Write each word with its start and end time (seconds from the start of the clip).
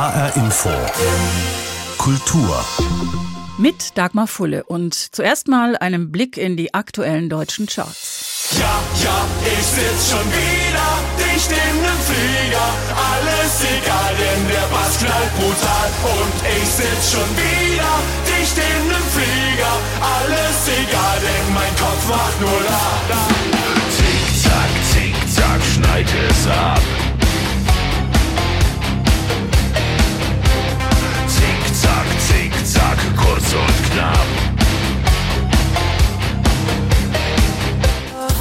HR 0.00 0.34
Info. 0.36 0.70
Kultur. 1.98 2.64
Mit 3.58 3.98
Dagmar 3.98 4.26
Fulle 4.26 4.64
und 4.64 4.94
zuerst 4.94 5.46
mal 5.46 5.76
einem 5.76 6.10
Blick 6.10 6.38
in 6.38 6.56
die 6.56 6.72
aktuellen 6.72 7.28
deutschen 7.28 7.66
Charts. 7.66 8.48
Ja, 8.58 8.80
ja, 9.04 9.26
ich 9.44 9.66
sitz 9.66 10.10
schon 10.10 10.24
wieder 10.24 10.90
dicht 11.18 11.52
in 11.52 11.82
nem 11.82 12.00
Flieger. 12.08 12.68
Alles 13.12 13.60
egal, 13.60 14.14
denn 14.16 14.48
der 14.48 14.66
Bass 14.72 14.98
knallt 15.00 15.34
brutal. 15.36 15.88
Und 16.16 16.36
ich 16.48 16.68
sitz 16.70 17.12
schon 17.12 17.30
wieder 17.36 17.92
dicht 18.24 18.56
in 18.56 18.88
nem 18.88 19.06
Flieger. 19.12 19.74
Alles 20.00 20.60
egal, 20.80 21.18
denn 21.20 21.52
mein 21.52 21.76
Kopf 21.76 22.08
macht 22.08 22.40
nur 22.40 22.60
la, 22.64 22.86
la. 23.10 23.22
Zick, 23.92 24.44
zack, 24.44 24.72
zick, 24.94 25.14
zack, 25.30 25.60
schneit 25.74 26.08
es 26.30 26.46
ab. 26.46 27.09
Kurz 33.16 33.52
und 33.52 33.78
knapp. 33.90 34.28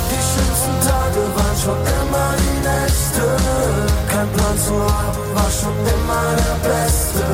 Die 0.09 0.22
schönsten 0.32 0.76
Tage 0.88 1.22
waren 1.38 1.58
schon 1.64 1.80
immer 2.00 2.30
die 2.42 2.58
nächste. 2.70 3.23
Kein 4.12 4.30
Plan 4.34 4.58
zu 4.58 4.73
haben 4.73 5.20
war 5.36 5.52
schon 5.52 5.78
immer 5.95 6.26
der 6.44 6.58
beste. 6.70 7.26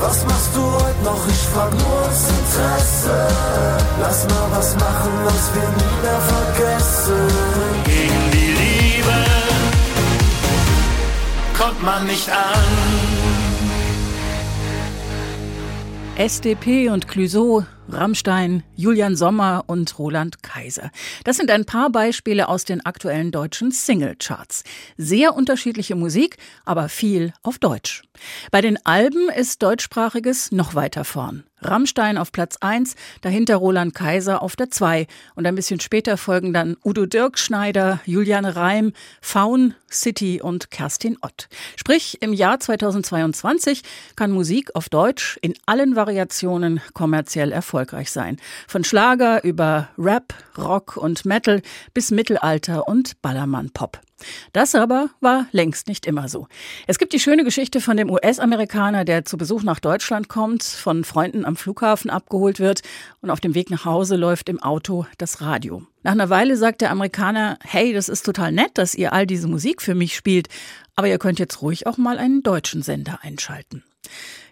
Was 0.00 0.24
machst 0.24 0.50
du 0.54 0.62
heute 0.62 1.02
noch? 1.04 1.22
Ich 1.28 1.42
frag 1.52 1.72
nur 1.72 2.00
aus 2.08 2.22
Interesse. 2.38 3.16
Lass 4.00 4.24
mal 4.24 4.46
was 4.56 4.74
machen, 4.76 5.12
was 5.24 5.44
wir 5.54 5.68
nie 5.78 5.96
mehr 6.02 6.22
vergessen. 6.34 7.22
Gegen 7.84 8.30
die 8.32 8.52
Liebe 8.62 9.18
kommt 11.58 11.82
man 11.82 12.06
nicht 12.06 12.28
an. 12.30 13.09
SDP 16.20 16.90
und 16.90 17.08
Clouseau, 17.08 17.64
Rammstein, 17.92 18.62
Julian 18.76 19.16
Sommer 19.16 19.64
und 19.66 19.98
Roland 19.98 20.42
Kaiser. 20.42 20.90
Das 21.24 21.36
sind 21.36 21.50
ein 21.50 21.64
paar 21.64 21.90
Beispiele 21.90 22.48
aus 22.48 22.64
den 22.64 22.84
aktuellen 22.84 23.30
deutschen 23.30 23.70
Singlecharts. 23.70 24.64
Sehr 24.96 25.34
unterschiedliche 25.34 25.94
Musik, 25.94 26.36
aber 26.64 26.88
viel 26.88 27.32
auf 27.42 27.58
Deutsch. 27.58 28.02
Bei 28.50 28.60
den 28.60 28.84
Alben 28.84 29.28
ist 29.28 29.62
deutschsprachiges 29.62 30.52
noch 30.52 30.74
weiter 30.74 31.04
vorn. 31.04 31.44
Rammstein 31.62 32.16
auf 32.16 32.32
Platz 32.32 32.56
1, 32.60 32.94
dahinter 33.20 33.56
Roland 33.56 33.94
Kaiser 33.94 34.42
auf 34.42 34.56
der 34.56 34.70
2 34.70 35.06
und 35.34 35.46
ein 35.46 35.54
bisschen 35.54 35.80
später 35.80 36.16
folgen 36.16 36.52
dann 36.52 36.76
Udo 36.84 37.06
Dirkschneider, 37.06 38.00
Juliane 38.06 38.56
Reim, 38.56 38.92
Faun, 39.20 39.74
City 39.90 40.40
und 40.40 40.70
Kerstin 40.70 41.18
Ott. 41.20 41.48
Sprich, 41.76 42.22
im 42.22 42.32
Jahr 42.32 42.60
2022 42.60 43.82
kann 44.16 44.30
Musik 44.30 44.74
auf 44.74 44.88
Deutsch 44.88 45.38
in 45.42 45.54
allen 45.66 45.96
Variationen 45.96 46.80
kommerziell 46.94 47.52
erfolgreich 47.80 48.10
sein. 48.10 48.36
Von 48.68 48.84
Schlager 48.84 49.42
über 49.42 49.88
Rap, 49.96 50.34
Rock 50.58 50.96
und 50.96 51.24
Metal 51.24 51.62
bis 51.94 52.10
Mittelalter 52.10 52.86
und 52.86 53.20
Ballermann-Pop. 53.22 54.00
Das 54.52 54.74
aber 54.74 55.08
war 55.20 55.46
längst 55.50 55.88
nicht 55.88 56.04
immer 56.04 56.28
so. 56.28 56.46
Es 56.86 56.98
gibt 56.98 57.14
die 57.14 57.20
schöne 57.20 57.42
Geschichte 57.42 57.80
von 57.80 57.96
dem 57.96 58.10
US-Amerikaner, 58.10 59.06
der 59.06 59.24
zu 59.24 59.38
Besuch 59.38 59.62
nach 59.62 59.80
Deutschland 59.80 60.28
kommt, 60.28 60.62
von 60.62 61.04
Freunden 61.04 61.46
am 61.46 61.56
Flughafen 61.56 62.10
abgeholt 62.10 62.60
wird 62.60 62.82
und 63.22 63.30
auf 63.30 63.40
dem 63.40 63.54
Weg 63.54 63.70
nach 63.70 63.86
Hause 63.86 64.16
läuft 64.16 64.50
im 64.50 64.62
Auto 64.62 65.06
das 65.16 65.40
Radio. 65.40 65.82
Nach 66.02 66.12
einer 66.12 66.28
Weile 66.28 66.58
sagt 66.58 66.82
der 66.82 66.90
Amerikaner, 66.90 67.58
hey, 67.62 67.94
das 67.94 68.10
ist 68.10 68.26
total 68.26 68.52
nett, 68.52 68.72
dass 68.74 68.94
ihr 68.94 69.14
all 69.14 69.26
diese 69.26 69.48
Musik 69.48 69.80
für 69.80 69.94
mich 69.94 70.14
spielt, 70.14 70.48
aber 70.96 71.08
ihr 71.08 71.18
könnt 71.18 71.38
jetzt 71.38 71.62
ruhig 71.62 71.86
auch 71.86 71.96
mal 71.96 72.18
einen 72.18 72.42
deutschen 72.42 72.82
Sender 72.82 73.20
einschalten. 73.22 73.82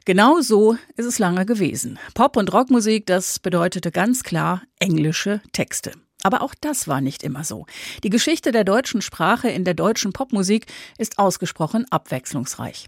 Genau 0.09 0.41
so 0.41 0.79
ist 0.97 1.05
es 1.05 1.19
lange 1.19 1.45
gewesen. 1.45 1.99
Pop- 2.15 2.39
und 2.39 2.51
Rockmusik, 2.55 3.05
das 3.05 3.39
bedeutete 3.39 3.91
ganz 3.91 4.23
klar 4.23 4.63
englische 4.79 5.43
Texte. 5.53 5.93
Aber 6.29 6.43
auch 6.43 6.55
das 6.61 6.87
war 6.89 7.01
nicht 7.01 7.23
immer 7.23 7.43
so. 7.43 7.65
Die 8.05 8.11
Geschichte 8.11 8.53
der 8.53 8.63
deutschen 8.63 9.01
Sprache 9.01 9.49
in 9.49 9.65
der 9.65 9.73
deutschen 9.73 10.13
Popmusik 10.13 10.67
ist 10.99 11.19
ausgesprochen 11.19 11.87
abwechslungsreich. 11.89 12.85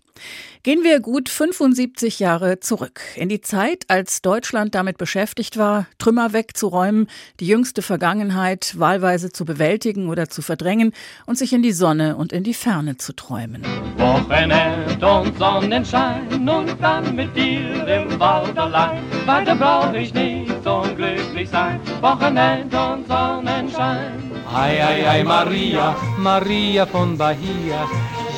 Gehen 0.63 0.85
wir 0.85 1.01
gut 1.01 1.31
75 1.31 2.19
Jahre 2.19 2.61
zurück 2.61 3.01
in 3.15 3.31
die 3.31 3.41
Zeit, 3.41 3.87
als 3.89 4.21
Deutschland 4.21 4.75
damit 4.75 4.99
beschäftigt 4.99 5.57
war, 5.57 5.87
Trümmer 5.97 6.35
wegzuräumen, 6.35 7.07
die 7.41 7.47
jüngste 7.47 7.81
Vergangenheit 7.81 8.79
wahlweise 8.79 9.33
zu 9.33 9.47
bewältigen 9.47 10.11
oder 10.11 10.29
zu 10.29 10.43
verdrängen 10.43 10.93
und 11.25 11.39
sich 11.39 11.55
in 11.55 11.63
die 11.63 11.73
Sonne 11.73 12.17
und 12.17 12.35
in 12.35 12.45
die 12.45 12.53
Ferne 12.53 12.99
zu 12.99 13.15
träumen. 13.15 13.65
Wochenend 13.97 15.03
und 15.03 15.39
Sonnenschein 15.39 16.47
und 16.47 16.77
dann 16.79 17.17
mit 17.17 17.35
dir 17.35 17.87
im 17.89 18.21
Wald 18.21 18.59
allein. 18.59 19.03
Weiter 19.25 19.55
brauch 19.55 19.95
ich 19.95 20.13
nicht 20.13 20.53
so 20.63 20.85
glücklich 21.01 21.49
sein. 21.49 21.81
Wochenend 22.01 22.73
und 22.75 23.07
Sonnenschein. 23.09 24.31
Ei, 24.53 24.83
ei, 24.85 25.09
ei, 25.09 25.25
Maria, 25.25 25.97
Maria 26.19 26.87
von 26.87 27.17
Bahia. 27.17 27.81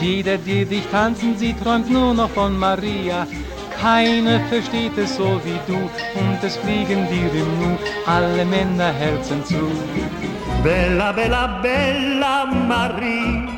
Jeder, 0.00 0.36
der 0.38 0.64
dich 0.64 0.86
tanzen 0.90 1.36
sieht, 1.36 1.62
träumt 1.62 1.90
nur 1.90 2.14
noch 2.14 2.30
von 2.30 2.58
Maria. 2.58 3.26
Keine 3.80 4.40
versteht 4.48 4.96
es 4.96 5.16
so 5.16 5.40
wie 5.44 5.60
du 5.66 5.78
und 6.20 6.38
es 6.42 6.56
fliegen 6.56 7.08
dir 7.08 7.32
im 7.42 7.50
Nu 7.60 7.78
alle 8.06 8.44
Männerherzen 8.44 9.44
zu. 9.44 9.72
Bella, 10.62 11.12
bella, 11.12 11.60
bella 11.62 12.46
Marie, 12.46 13.48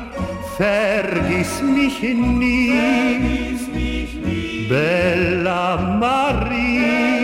vergiss 0.57 1.61
mich 1.61 2.01
nie. 2.01 3.45
Bella 4.67 5.77
Marie, 5.77 7.14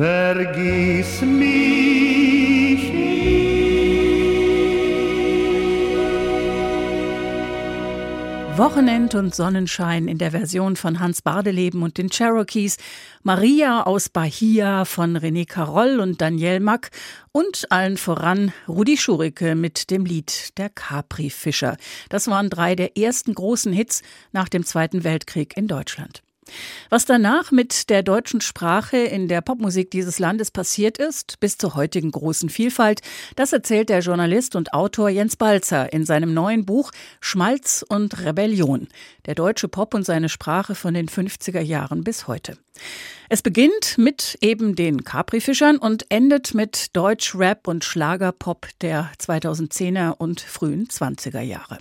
vergiss 0.00 1.20
mich 1.20 1.60
Wochenend 8.56 9.14
und 9.14 9.34
Sonnenschein 9.34 10.08
in 10.08 10.16
der 10.16 10.30
Version 10.30 10.76
von 10.76 11.00
Hans 11.00 11.20
Bardeleben 11.20 11.82
und 11.82 11.98
den 11.98 12.08
Cherokees, 12.08 12.78
Maria 13.22 13.82
aus 13.82 14.08
Bahia 14.08 14.86
von 14.86 15.18
René 15.18 15.46
Carroll 15.46 16.00
und 16.00 16.20
Daniel 16.20 16.60
Mack 16.60 16.90
und 17.32 17.70
allen 17.70 17.98
voran 17.98 18.52
Rudi 18.68 18.96
Schurike 18.96 19.54
mit 19.54 19.90
dem 19.90 20.06
Lied 20.06 20.56
Der 20.58 20.70
Capri-Fischer. 20.70 21.76
Das 22.08 22.28
waren 22.28 22.48
drei 22.48 22.74
der 22.74 22.96
ersten 22.96 23.34
großen 23.34 23.72
Hits 23.72 24.02
nach 24.32 24.48
dem 24.48 24.64
Zweiten 24.64 25.04
Weltkrieg 25.04 25.56
in 25.58 25.66
Deutschland. 25.66 26.22
Was 26.88 27.04
danach 27.04 27.52
mit 27.52 27.90
der 27.90 28.02
deutschen 28.02 28.40
Sprache 28.40 28.96
in 28.96 29.28
der 29.28 29.40
Popmusik 29.40 29.90
dieses 29.90 30.18
Landes 30.18 30.50
passiert 30.50 30.98
ist, 30.98 31.38
bis 31.40 31.56
zur 31.56 31.74
heutigen 31.74 32.10
großen 32.10 32.48
Vielfalt, 32.48 33.00
das 33.36 33.52
erzählt 33.52 33.88
der 33.88 34.00
Journalist 34.00 34.56
und 34.56 34.72
Autor 34.74 35.08
Jens 35.08 35.36
Balzer 35.36 35.92
in 35.92 36.04
seinem 36.04 36.34
neuen 36.34 36.66
Buch 36.66 36.90
Schmalz 37.20 37.84
und 37.88 38.24
Rebellion. 38.24 38.88
Der 39.26 39.34
deutsche 39.34 39.68
Pop 39.68 39.94
und 39.94 40.04
seine 40.04 40.28
Sprache 40.28 40.74
von 40.74 40.94
den 40.94 41.08
50er 41.08 41.60
Jahren 41.60 42.02
bis 42.02 42.26
heute. 42.26 42.56
Es 43.28 43.42
beginnt 43.42 43.98
mit 43.98 44.36
eben 44.40 44.74
den 44.74 45.04
Capri-Fischern 45.04 45.76
und 45.76 46.06
endet 46.08 46.54
mit 46.54 46.96
Deutsch, 46.96 47.36
Rap 47.36 47.68
und 47.68 47.84
Schlagerpop 47.84 48.66
der 48.80 49.10
2010er 49.20 50.16
und 50.16 50.40
frühen 50.40 50.88
20er 50.88 51.40
Jahre. 51.40 51.78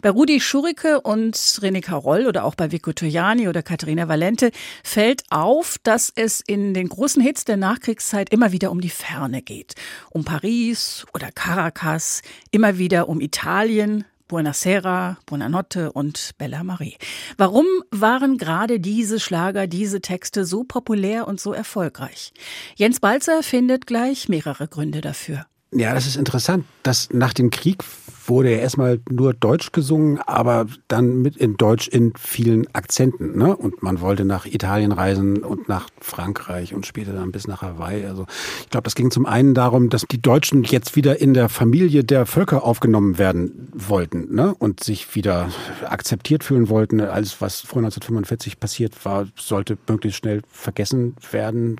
Bei 0.00 0.10
Rudi 0.10 0.40
Schurike 0.40 1.00
und 1.00 1.36
René 1.36 1.80
Caroll 1.80 2.26
oder 2.26 2.44
auch 2.44 2.54
bei 2.54 2.72
Vico 2.72 2.92
Toiani 2.92 3.48
oder 3.48 3.62
Katharina 3.62 4.08
Valente 4.08 4.50
fällt 4.82 5.22
auf, 5.30 5.76
dass 5.82 6.12
es 6.14 6.40
in 6.40 6.74
den 6.74 6.88
großen 6.88 7.22
Hits 7.22 7.44
der 7.44 7.56
Nachkriegszeit 7.56 8.30
immer 8.30 8.52
wieder 8.52 8.70
um 8.70 8.80
die 8.80 8.90
Ferne 8.90 9.42
geht. 9.42 9.74
Um 10.10 10.24
Paris 10.24 11.04
oder 11.14 11.30
Caracas, 11.32 12.22
immer 12.50 12.78
wieder 12.78 13.08
um 13.08 13.20
Italien, 13.20 14.04
Buonasera, 14.32 15.18
Buonanotte 15.26 15.92
und 15.92 16.30
Bella 16.38 16.64
Marie. 16.64 16.96
Warum 17.36 17.66
waren 17.90 18.38
gerade 18.38 18.80
diese 18.80 19.20
Schlager, 19.20 19.66
diese 19.66 20.00
Texte 20.00 20.46
so 20.46 20.64
populär 20.64 21.28
und 21.28 21.38
so 21.38 21.52
erfolgreich? 21.52 22.32
Jens 22.74 22.98
Balzer 23.00 23.42
findet 23.42 23.86
gleich 23.86 24.30
mehrere 24.30 24.68
Gründe 24.68 25.02
dafür. 25.02 25.44
Ja, 25.70 25.92
das 25.92 26.06
ist 26.06 26.16
interessant, 26.16 26.64
dass 26.82 27.10
nach 27.12 27.34
dem 27.34 27.50
Krieg 27.50 27.82
wurde 28.32 28.50
ja 28.52 28.58
erstmal 28.58 29.00
nur 29.10 29.34
Deutsch 29.34 29.72
gesungen, 29.72 30.18
aber 30.26 30.66
dann 30.88 31.22
mit 31.22 31.36
in 31.36 31.56
Deutsch 31.56 31.88
in 31.88 32.12
vielen 32.18 32.66
Akzenten. 32.74 33.36
Ne? 33.36 33.56
Und 33.56 33.82
man 33.82 34.00
wollte 34.00 34.24
nach 34.24 34.46
Italien 34.46 34.92
reisen 34.92 35.44
und 35.44 35.68
nach 35.68 35.88
Frankreich 36.00 36.74
und 36.74 36.86
später 36.86 37.12
dann 37.12 37.32
bis 37.32 37.46
nach 37.46 37.62
Hawaii. 37.62 38.06
Also 38.06 38.26
ich 38.60 38.70
glaube, 38.70 38.84
das 38.84 38.94
ging 38.94 39.10
zum 39.10 39.26
einen 39.26 39.54
darum, 39.54 39.88
dass 39.88 40.06
die 40.10 40.20
Deutschen 40.20 40.64
jetzt 40.64 40.96
wieder 40.96 41.20
in 41.20 41.34
der 41.34 41.48
Familie 41.48 42.04
der 42.04 42.26
Völker 42.26 42.64
aufgenommen 42.64 43.18
werden 43.18 43.68
wollten 43.74 44.34
ne? 44.34 44.54
und 44.58 44.82
sich 44.82 45.14
wieder 45.14 45.50
akzeptiert 45.88 46.44
fühlen 46.44 46.68
wollten. 46.68 47.00
Alles, 47.00 47.40
was 47.40 47.60
vor 47.60 47.78
1945 47.78 48.58
passiert 48.58 49.04
war, 49.04 49.26
sollte 49.36 49.76
möglichst 49.88 50.18
schnell 50.18 50.42
vergessen 50.48 51.14
werden. 51.30 51.76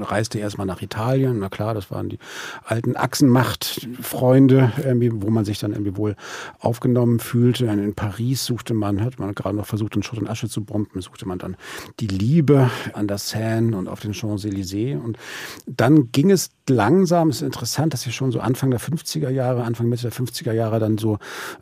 Reiste 0.00 0.38
erstmal 0.38 0.66
nach 0.66 0.82
Italien. 0.82 1.38
Na 1.38 1.48
klar, 1.48 1.74
das 1.74 1.90
waren 1.90 2.08
die 2.08 2.18
alten 2.64 2.96
Achsenmachtfreunde, 2.96 4.72
wo 5.12 5.30
man 5.30 5.44
sich 5.44 5.58
dann 5.58 5.72
irgendwie 5.78 5.96
wohl 5.96 6.16
aufgenommen 6.58 7.20
fühlte. 7.20 7.66
In 7.66 7.94
Paris 7.94 8.44
suchte 8.44 8.74
man, 8.74 9.02
hat 9.02 9.18
man 9.18 9.34
gerade 9.34 9.56
noch 9.56 9.66
versucht, 9.66 9.96
in 9.96 10.02
Schutt 10.02 10.18
und 10.18 10.28
Asche 10.28 10.48
zu 10.48 10.64
bomben, 10.64 11.00
suchte 11.00 11.26
man 11.26 11.38
dann 11.38 11.56
die 12.00 12.06
Liebe 12.06 12.70
an 12.92 13.08
der 13.08 13.18
Seine 13.18 13.76
und 13.76 13.88
auf 13.88 14.00
den 14.00 14.12
Champs-Élysées. 14.12 14.98
Und 14.98 15.18
dann 15.66 16.10
ging 16.12 16.30
es 16.30 16.50
langsam, 16.68 17.30
es 17.30 17.36
ist 17.36 17.42
interessant, 17.42 17.94
dass 17.94 18.04
hier 18.04 18.12
schon 18.12 18.32
so 18.32 18.40
Anfang 18.40 18.70
der 18.70 18.80
50er 18.80 19.30
Jahre, 19.30 19.64
Anfang 19.64 19.88
Mitte 19.88 20.02
der 20.02 20.12
50er 20.12 20.52
Jahre 20.52 20.78
dann 20.78 20.98
so 20.98 21.18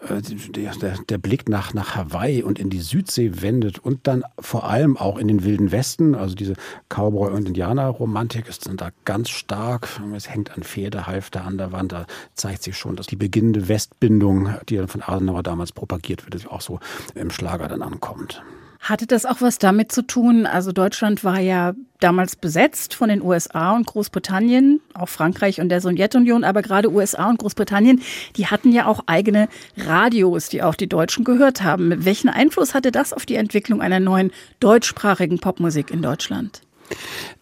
äh, 0.08 0.20
der, 0.50 0.72
der, 0.72 0.98
der 1.08 1.18
Blick 1.18 1.48
nach, 1.48 1.74
nach 1.74 1.96
Hawaii 1.96 2.42
und 2.42 2.58
in 2.58 2.70
die 2.70 2.80
Südsee 2.80 3.42
wendet 3.42 3.78
und 3.78 4.06
dann 4.06 4.24
vor 4.38 4.68
allem 4.68 4.96
auch 4.96 5.18
in 5.18 5.28
den 5.28 5.44
Wilden 5.44 5.72
Westen, 5.72 6.14
also 6.14 6.34
diese 6.34 6.54
Cowboy- 6.88 7.30
und 7.30 7.46
Indianer-Romantik 7.48 8.48
ist 8.48 8.66
dann 8.66 8.76
da 8.76 8.90
ganz 9.04 9.30
stark. 9.30 9.88
Es 10.14 10.28
hängt 10.28 10.56
an 10.56 10.62
Pferdehalfter 10.62 11.44
an 11.44 11.58
der 11.58 11.72
Wand, 11.72 11.92
da 11.92 12.06
zeigt 12.34 12.62
sich 12.62 12.76
schon, 12.76 12.96
dass 12.96 13.06
die 13.06 13.16
beginnende 13.16 13.68
Westbindung, 13.96 14.54
die 14.68 14.76
dann 14.76 14.88
von 14.88 15.02
Adenauer 15.02 15.42
damals 15.42 15.72
propagiert 15.72 16.24
wird, 16.26 16.50
auch 16.50 16.60
so 16.60 16.80
im 17.14 17.30
Schlager 17.30 17.68
dann 17.68 17.82
ankommt. 17.82 18.42
Hatte 18.78 19.06
das 19.06 19.24
auch 19.24 19.40
was 19.40 19.58
damit 19.58 19.90
zu 19.90 20.02
tun? 20.02 20.46
Also 20.46 20.70
Deutschland 20.70 21.24
war 21.24 21.40
ja 21.40 21.74
damals 21.98 22.36
besetzt 22.36 22.94
von 22.94 23.08
den 23.08 23.22
USA 23.22 23.74
und 23.74 23.86
Großbritannien, 23.86 24.80
auch 24.92 25.08
Frankreich 25.08 25.60
und 25.60 25.70
der 25.70 25.80
Sowjetunion, 25.80 26.44
aber 26.44 26.60
gerade 26.60 26.92
USA 26.92 27.30
und 27.30 27.38
Großbritannien, 27.38 28.02
die 28.36 28.46
hatten 28.46 28.70
ja 28.70 28.86
auch 28.86 29.04
eigene 29.06 29.48
Radios, 29.78 30.50
die 30.50 30.62
auch 30.62 30.74
die 30.74 30.88
Deutschen 30.88 31.24
gehört 31.24 31.62
haben. 31.62 32.04
Welchen 32.04 32.28
Einfluss 32.28 32.74
hatte 32.74 32.92
das 32.92 33.14
auf 33.14 33.24
die 33.24 33.36
Entwicklung 33.36 33.80
einer 33.80 33.98
neuen 33.98 34.30
deutschsprachigen 34.60 35.40
Popmusik 35.40 35.90
in 35.90 36.02
Deutschland? 36.02 36.60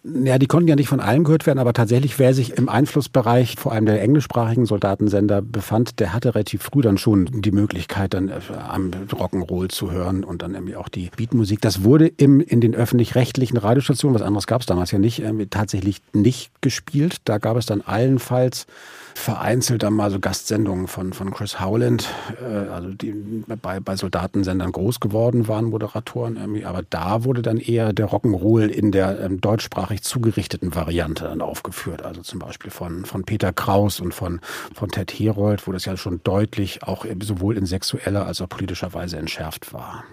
Ja, 0.03 0.37
die 0.37 0.45
konnten 0.45 0.67
ja 0.67 0.75
nicht 0.75 0.87
von 0.87 0.99
allen 0.99 1.23
gehört 1.23 1.47
werden, 1.47 1.59
aber 1.59 1.73
tatsächlich, 1.73 2.19
wer 2.19 2.33
sich 2.33 2.57
im 2.57 2.69
Einflussbereich 2.69 3.55
vor 3.57 3.71
allem 3.71 3.85
der 3.85 4.01
englischsprachigen 4.01 4.65
Soldatensender 4.65 5.41
befand, 5.41 5.99
der 5.99 6.13
hatte 6.13 6.35
relativ 6.35 6.61
früh 6.61 6.81
dann 6.81 6.97
schon 6.97 7.25
die 7.41 7.51
Möglichkeit, 7.51 8.13
dann 8.13 8.29
äh, 8.29 8.33
am 8.69 8.91
Rock'n'Roll 8.91 9.69
zu 9.69 9.91
hören 9.91 10.23
und 10.23 10.41
dann 10.41 10.53
irgendwie 10.53 10.75
auch 10.75 10.89
die 10.89 11.09
Beatmusik. 11.15 11.61
Das 11.61 11.83
wurde 11.83 12.07
im, 12.07 12.39
in 12.39 12.61
den 12.61 12.75
öffentlich-rechtlichen 12.75 13.57
Radiostationen, 13.57 14.13
was 14.13 14.21
anderes 14.21 14.47
gab 14.47 14.61
es 14.61 14.67
damals 14.67 14.91
ja 14.91 14.99
nicht, 14.99 15.23
tatsächlich 15.49 16.01
nicht 16.13 16.51
gespielt. 16.61 17.17
Da 17.25 17.39
gab 17.39 17.57
es 17.57 17.65
dann 17.65 17.81
allenfalls 17.81 18.67
vereinzelt 19.15 19.81
dann 19.81 19.93
mal 19.93 20.11
so 20.11 20.19
Gastsendungen 20.19 20.87
von, 20.87 21.13
von 21.13 21.31
Chris 21.31 21.59
Howland, 21.59 22.09
äh, 22.41 22.69
also 22.69 22.89
die 22.89 23.13
bei, 23.61 23.79
bei 23.79 23.95
Soldatensendern 23.95 24.71
groß 24.71 24.99
geworden 24.99 25.47
waren, 25.47 25.65
Moderatoren 25.65 26.35
irgendwie. 26.35 26.65
Aber 26.65 26.83
da 26.83 27.23
wurde 27.23 27.41
dann 27.41 27.57
eher 27.57 27.93
der 27.93 28.09
Rock'n'Roll 28.09 28.67
in 28.67 28.91
der 28.91 29.19
ähm, 29.21 29.39
deutschsprachig 29.39 30.03
zugerichteten 30.03 30.75
Variante 30.75 31.23
dann 31.23 31.41
aufgeführt. 31.41 32.03
Also 32.03 32.21
zum 32.21 32.39
Beispiel 32.39 32.71
von, 32.71 33.05
von 33.05 33.23
Peter 33.23 33.53
Kraus 33.53 34.01
und 34.01 34.13
von, 34.13 34.41
von 34.73 34.91
Ted 34.91 35.11
Herold, 35.11 35.65
wo 35.65 35.71
das 35.71 35.85
ja 35.85 35.95
schon 35.95 36.19
deutlich 36.23 36.83
auch 36.83 37.05
sowohl 37.23 37.57
in 37.57 37.65
sexueller 37.65 38.27
als 38.27 38.41
auch 38.41 38.49
politischer 38.49 38.93
Weise 38.93 39.17
entschärft 39.17 39.73
war. 39.73 40.03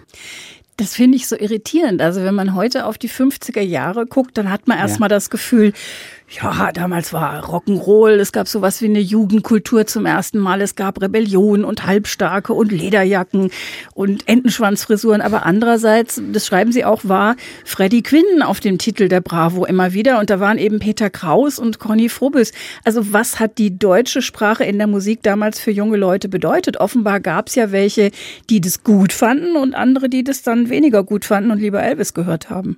Das 0.77 0.95
finde 0.95 1.17
ich 1.17 1.27
so 1.27 1.37
irritierend. 1.37 2.01
Also 2.01 2.23
wenn 2.23 2.33
man 2.33 2.55
heute 2.55 2.85
auf 2.87 2.97
die 2.97 3.09
50er 3.09 3.61
Jahre 3.61 4.07
guckt, 4.07 4.37
dann 4.37 4.49
hat 4.49 4.67
man 4.67 4.79
erstmal 4.79 5.09
ja. 5.09 5.15
das 5.15 5.29
Gefühl, 5.29 5.73
ja, 6.41 6.71
damals 6.71 7.13
war 7.13 7.43
Rock'n'Roll, 7.43 8.19
es 8.19 8.31
gab 8.31 8.47
sowas 8.47 8.81
wie 8.81 8.85
eine 8.85 8.99
Jugendkultur 8.99 9.85
zum 9.85 10.05
ersten 10.05 10.39
Mal, 10.39 10.61
es 10.61 10.75
gab 10.75 11.01
Rebellion 11.01 11.63
und 11.63 11.85
Halbstarke 11.85 12.53
und 12.53 12.71
Lederjacken 12.71 13.51
und 13.93 14.27
Entenschwanzfrisuren, 14.27 15.21
aber 15.21 15.45
andererseits, 15.45 16.21
das 16.31 16.47
schreiben 16.47 16.71
sie 16.71 16.85
auch, 16.85 17.01
war 17.03 17.35
Freddie 17.65 18.01
Quinn 18.01 18.41
auf 18.41 18.59
dem 18.59 18.77
Titel 18.77 19.09
der 19.09 19.21
Bravo 19.21 19.65
immer 19.65 19.93
wieder 19.93 20.19
und 20.19 20.29
da 20.29 20.39
waren 20.39 20.57
eben 20.57 20.79
Peter 20.79 21.09
Kraus 21.09 21.59
und 21.59 21.79
Conny 21.79 22.09
Frobes. 22.09 22.51
Also 22.83 23.13
was 23.13 23.39
hat 23.39 23.57
die 23.57 23.77
deutsche 23.77 24.21
Sprache 24.21 24.63
in 24.63 24.77
der 24.77 24.87
Musik 24.87 25.21
damals 25.23 25.59
für 25.59 25.71
junge 25.71 25.97
Leute 25.97 26.29
bedeutet? 26.29 26.77
Offenbar 26.77 27.19
gab 27.19 27.47
es 27.49 27.55
ja 27.55 27.71
welche, 27.71 28.11
die 28.49 28.59
das 28.59 28.83
gut 28.83 29.13
fanden 29.13 29.55
und 29.55 29.75
andere, 29.75 30.09
die 30.09 30.23
das 30.23 30.41
dann 30.41 30.69
weniger 30.69 31.03
gut 31.03 31.25
fanden 31.25 31.51
und 31.51 31.59
lieber 31.59 31.83
Elvis 31.83 32.13
gehört 32.13 32.49
haben. 32.49 32.77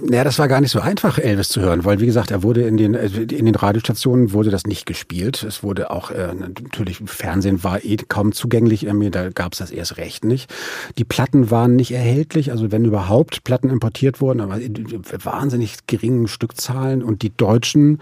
Naja, 0.00 0.24
das 0.24 0.38
war 0.38 0.48
gar 0.48 0.60
nicht 0.60 0.70
so 0.70 0.80
einfach, 0.80 1.18
Elvis 1.18 1.48
zu 1.48 1.60
hören, 1.60 1.84
weil 1.84 2.00
wie 2.00 2.06
gesagt, 2.06 2.30
er 2.30 2.42
wurde 2.42 2.62
in 2.62 2.76
den 2.76 2.94
äh, 2.94 3.06
in 3.06 3.46
den 3.46 3.54
Radiostationen 3.54 4.32
wurde 4.32 4.50
das 4.50 4.66
nicht 4.66 4.86
gespielt. 4.86 5.42
Es 5.42 5.62
wurde 5.62 5.90
auch 5.90 6.10
äh, 6.10 6.34
natürlich 6.34 6.98
Fernsehen 7.06 7.64
war 7.64 7.84
eh 7.84 7.96
kaum 7.96 8.32
zugänglich, 8.32 8.84
irgendwie, 8.84 9.10
da 9.10 9.30
gab 9.30 9.52
es 9.52 9.58
das 9.58 9.70
erst 9.70 9.96
recht 9.96 10.24
nicht. 10.24 10.52
Die 10.98 11.04
Platten 11.04 11.50
waren 11.50 11.76
nicht 11.76 11.92
erhältlich, 11.92 12.50
also 12.50 12.70
wenn 12.70 12.84
überhaupt 12.84 13.44
Platten 13.44 13.70
importiert 13.70 14.20
wurden, 14.20 14.40
aber 14.40 14.60
in 14.60 14.86
wahnsinnig 15.24 15.86
geringen 15.86 16.28
Stückzahlen 16.28 17.02
und 17.02 17.22
die 17.22 17.36
deutschen 17.36 17.98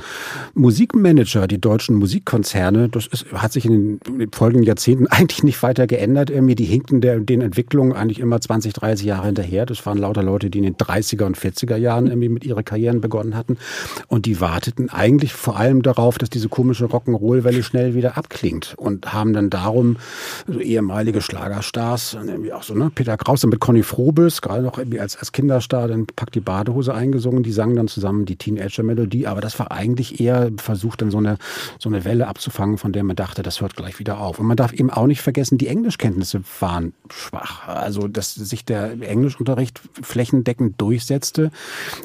Musikmanager, 0.55 1.47
die 1.47 1.61
deutschen 1.61 1.97
Musikkonzerne, 1.97 2.89
das 2.89 3.07
ist, 3.07 3.33
hat 3.33 3.53
sich 3.53 3.65
in 3.65 3.99
den 3.99 4.31
folgenden 4.33 4.65
Jahrzehnten 4.65 5.07
eigentlich 5.11 5.43
nicht 5.43 5.63
weiter 5.63 5.87
geändert. 5.87 6.31
Irgendwie 6.31 6.55
die 6.55 6.65
hinkten 6.65 7.01
der, 7.01 7.21
den 7.21 7.41
Entwicklungen 7.41 7.93
eigentlich 7.93 8.21
immer 8.21 8.41
20, 8.41 8.73
30 8.73 9.07
Jahre 9.07 9.27
hinterher. 9.27 9.67
Das 9.67 9.85
waren 9.87 9.99
lauter 9.99 10.23
Leute, 10.23 10.51
die 10.51 10.59
in 10.59 10.65
den 10.65 10.77
30er 10.77 11.25
und 11.25 11.39
40er 11.39 11.76
Jahren 11.77 11.97
Jahren 11.97 12.07
irgendwie 12.07 12.29
mit 12.29 12.45
ihrer 12.45 12.63
Karrieren 12.63 13.01
begonnen 13.01 13.37
hatten. 13.37 13.59
Und 14.09 14.27
die 14.27 14.41
warteten 14.41 14.91
eigentlich 14.91 15.33
vor 15.33 15.57
allem 15.57 15.83
darauf, 15.83 16.19
dass 16.19 16.31
diese 16.31 16.49
komische 16.49 16.87
Rock'n'Roll-Welle 16.87 17.63
schnell 17.63 17.95
wieder 17.95 18.17
abklingt 18.17 18.75
und 18.77 19.13
haben 19.13 19.33
dann 19.33 19.51
darum 19.51 19.97
so 20.47 20.61
ehemalige 20.61 21.21
Schlagerstars, 21.21 22.15
irgendwie 22.15 22.53
auch 22.53 22.63
so, 22.63 22.75
ne, 22.75 22.91
Peter 22.95 23.17
Kraus 23.17 23.45
mit 23.47 23.61
Conny 23.61 23.83
Frobes, 23.83 24.43
gerade 24.43 24.63
noch 24.63 24.79
irgendwie 24.79 25.01
als, 25.01 25.17
als 25.17 25.33
Kinderstar, 25.33 25.89
dann 25.89 26.07
packt 26.07 26.35
die 26.35 26.41
Badehose 26.41 26.95
eingesungen, 26.95 27.43
die 27.43 27.53
sangen 27.53 27.77
dann 27.77 27.89
zusammen 27.89 28.27
die 28.27 28.37
Teenager-Melodie, 28.37 29.27
aber 29.27 29.41
das 29.41 29.59
war 29.59 29.71
eigentlich 29.71 30.21
eher 30.21 30.51
versucht, 30.57 31.03
dann 31.03 31.11
so 31.11 31.19
eine, 31.19 31.39
so 31.79 31.89
eine 31.89 32.05
Welle 32.05 32.27
abzufangen, 32.27 32.79
von 32.79 32.93
der 32.93 33.05
man 33.05 33.17
dachte, 33.17 33.43
das 33.43 33.61
hört 33.61 33.77
gleich 33.77 33.99
wieder 33.99 34.19
auf. 34.19 34.39
Und 34.39 34.47
man 34.47 34.57
darf 34.57 34.73
eben 34.73 34.91
auch 34.91 35.07
nicht 35.07 35.21
vergessen, 35.21 35.59
die 35.59 35.69
Englischkenntnisse 35.69 36.43
waren 36.61 36.93
schwach. 37.11 37.69
Also, 37.69 38.09
dass 38.09 38.35
sich 38.35 38.65
der 38.65 39.01
Englischunterricht 39.01 39.81
flächendeckend 40.03 40.81
durchsetzte, 40.81 41.51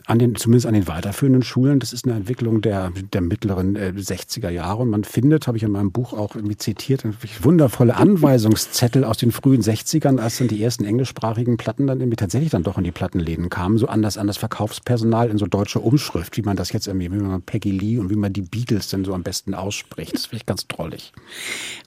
an 0.05 0.19
den, 0.19 0.35
zumindest 0.35 0.65
an 0.65 0.73
den 0.73 0.87
weiterführenden 0.87 1.43
Schulen. 1.43 1.79
Das 1.79 1.93
ist 1.93 2.05
eine 2.05 2.15
Entwicklung 2.15 2.61
der, 2.61 2.91
der 3.13 3.21
mittleren 3.21 3.75
äh, 3.75 3.93
60er 3.95 4.49
Jahre. 4.49 4.81
Und 4.83 4.89
man 4.89 5.03
findet, 5.03 5.47
habe 5.47 5.57
ich 5.57 5.63
in 5.63 5.71
meinem 5.71 5.91
Buch 5.91 6.13
auch 6.13 6.35
irgendwie 6.35 6.57
zitiert, 6.57 7.03
wundervolle 7.41 7.95
Anweisungszettel 7.95 9.03
aus 9.03 9.17
den 9.17 9.31
frühen 9.31 9.61
60ern, 9.61 10.19
als 10.19 10.37
dann 10.37 10.47
die 10.47 10.63
ersten 10.63 10.85
englischsprachigen 10.85 11.57
Platten 11.57 11.87
dann 11.87 11.99
irgendwie 11.99 12.15
tatsächlich 12.15 12.51
dann 12.51 12.63
doch 12.63 12.77
in 12.77 12.83
die 12.83 12.91
Plattenläden 12.91 13.49
kamen, 13.49 13.77
so 13.77 13.87
anders 13.87 14.17
an 14.17 14.27
das 14.27 14.37
Verkaufspersonal 14.37 15.29
in 15.29 15.37
so 15.37 15.45
deutscher 15.45 15.83
Umschrift, 15.83 16.37
wie 16.37 16.41
man 16.41 16.57
das 16.57 16.71
jetzt 16.71 16.87
irgendwie, 16.87 17.11
wie 17.11 17.17
man 17.17 17.41
Peggy 17.41 17.71
Lee 17.71 17.97
und 17.97 18.09
wie 18.09 18.15
man 18.15 18.33
die 18.33 18.41
Beatles 18.41 18.89
denn 18.89 19.05
so 19.05 19.13
am 19.13 19.23
besten 19.23 19.53
ausspricht. 19.53 20.13
Das 20.13 20.25
finde 20.27 20.37
ich 20.37 20.45
ganz 20.45 20.67
drollig. 20.67 21.13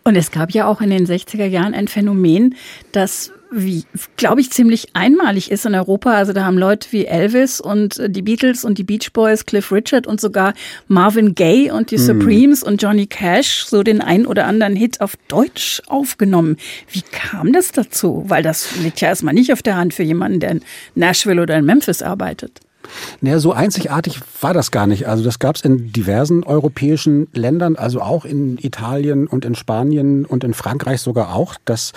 Und 0.05 0.17
es 0.17 0.31
gab 0.31 0.53
ja 0.53 0.67
auch 0.67 0.81
in 0.81 0.91
den 0.91 1.06
60er 1.06 1.47
Jahren 1.47 1.75
ein 1.75 1.88
Phänomen, 1.88 2.55
das 2.93 3.32
wie, 3.50 3.85
glaube 4.17 4.41
ich, 4.41 4.50
ziemlich 4.50 4.88
einmalig 4.94 5.50
ist 5.50 5.67
in 5.67 5.75
Europa. 5.75 6.12
Also 6.12 6.33
da 6.33 6.45
haben 6.45 6.59
Leute 6.59 6.88
wie 6.90 7.07
Elvis 7.07 7.61
und 7.61 7.99
äh, 7.99 8.11
die 8.11 8.23
Beatles 8.23 8.64
und 8.64 8.78
die 8.78 8.85
Beach 8.85 9.12
Boys, 9.12 9.47
Cliff 9.47 9.71
Richard 9.71 10.07
und 10.07 10.21
sogar 10.21 10.54
Marvin 10.88 11.35
Gaye 11.35 11.71
und 11.71 11.90
die 11.90 11.97
hm. 11.97 12.04
Supremes 12.04 12.62
und 12.62 12.83
Johnny 12.83 13.07
Cash 13.07 13.64
so 13.66 13.83
den 13.83 14.00
ein 14.00 14.26
oder 14.26 14.47
anderen 14.47 14.76
Hit 14.76 15.00
auf 15.00 15.16
Deutsch 15.28 15.83
aufgenommen. 15.87 16.57
Wie 16.90 17.02
kam 17.02 17.52
das 17.52 17.73
dazu? 17.73 18.25
Weil 18.26 18.42
das 18.42 18.76
liegt 18.76 19.00
ja 19.00 19.09
erstmal 19.09 19.35
nicht 19.35 19.52
auf 19.52 19.62
der 19.62 19.76
Hand 19.76 19.95
für 19.95 20.02
jemanden, 20.02 20.40
der 20.40 20.50
in 20.50 20.61
Nashville 20.95 21.42
oder 21.42 21.57
in 21.57 21.64
Memphis 21.64 22.02
arbeitet. 22.02 22.61
Naja, 23.21 23.38
so 23.38 23.53
einzigartig 23.53 24.21
war 24.41 24.55
das 24.55 24.71
gar 24.71 24.87
nicht. 24.87 25.09
Also 25.09 25.25
das 25.25 25.38
gab 25.38 25.57
es 25.57 25.62
in 25.62 25.93
diversen 25.93 26.45
europäischen 26.45 27.29
Ländern, 27.33 27.76
also 27.76 28.00
auch 28.00 28.25
in 28.25 28.59
Italien 28.59 29.26
und 29.26 29.45
in 29.45 29.55
Spanien 29.55 30.25
und 30.25 30.45
in 30.45 30.55
Frankreich 30.55 31.00
sogar 31.00 31.35
auch, 31.35 31.55
dass 31.64 31.93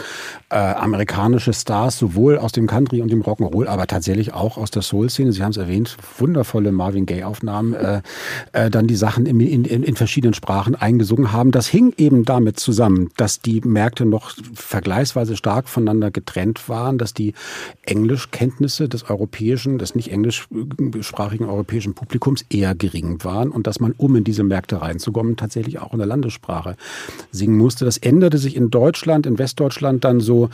äh, 0.50 0.56
amerikanische 0.56 1.54
Stars 1.54 1.98
sowohl 1.98 2.38
aus 2.38 2.52
dem 2.52 2.68
Country 2.68 3.02
und 3.02 3.12
dem 3.12 3.22
Rock'n'Roll, 3.22 3.68
aber 3.68 3.88
tatsächlich 3.88 4.34
auch 4.34 4.58
aus 4.58 4.72
der 4.72 4.82
Soul-Szene, 4.82 5.32
Sie 5.32 5.44
haben 5.44 5.52
es 5.52 5.58
erwähnt, 5.58 5.98
wundervolle 6.18 6.72
Marvin 6.72 7.06
Gaye-Aufnahmen, 7.06 7.74
äh, 7.74 8.02
äh, 8.54 8.70
dann 8.70 8.88
die 8.88 8.96
Sachen 8.96 9.26
in, 9.26 9.40
in, 9.40 9.66
in 9.66 9.96
verschiedenen 9.96 10.34
Sprachen 10.34 10.76
eingesungen 10.76 11.32
haben. 11.32 11.52
Das 11.52 11.68
hing 11.68 11.94
eben 11.98 12.26
damit 12.26 12.60
zusammen, 12.60 13.10
dass 13.18 13.42
die 13.42 13.62
Märkte 13.62 14.06
noch 14.06 14.32
vergleichsweise 14.54 15.36
stark 15.36 15.68
voneinander 15.68 16.12
getrennt 16.12 16.70
waren, 16.70 16.98
dass 16.98 17.14
die 17.14 17.34
Englischkenntnisse 17.86 18.88
des 18.88 19.10
europäischen, 19.10 19.78
des 19.78 19.96
nicht 19.96 20.12
englisch 20.12 20.48
sprachigen 21.02 21.46
europäischen 21.46 21.94
Publikums 21.94 22.46
eher 22.50 22.76
gering 22.76 23.24
waren 23.24 23.52
und 23.52 23.68
dass 23.68 23.80
man, 23.80 23.94
um 23.98 24.16
in 24.16 24.24
diese 24.24 24.44
Märkte 24.44 24.82
reinzukommen, 24.82 25.38
tatsächlich 25.38 25.80
auch 25.80 25.94
in 25.94 26.00
der 26.00 26.08
Landessprache 26.08 26.76
singen 27.32 27.58
musste. 27.58 27.86
Das 27.86 27.98
änderte 27.98 28.38
sich 28.38 28.56
in 28.56 28.70
Deutschland, 28.70 29.26
in 29.26 29.38
Westdeutschland 29.38 30.04
dann 30.04 30.20
so. 30.20 30.50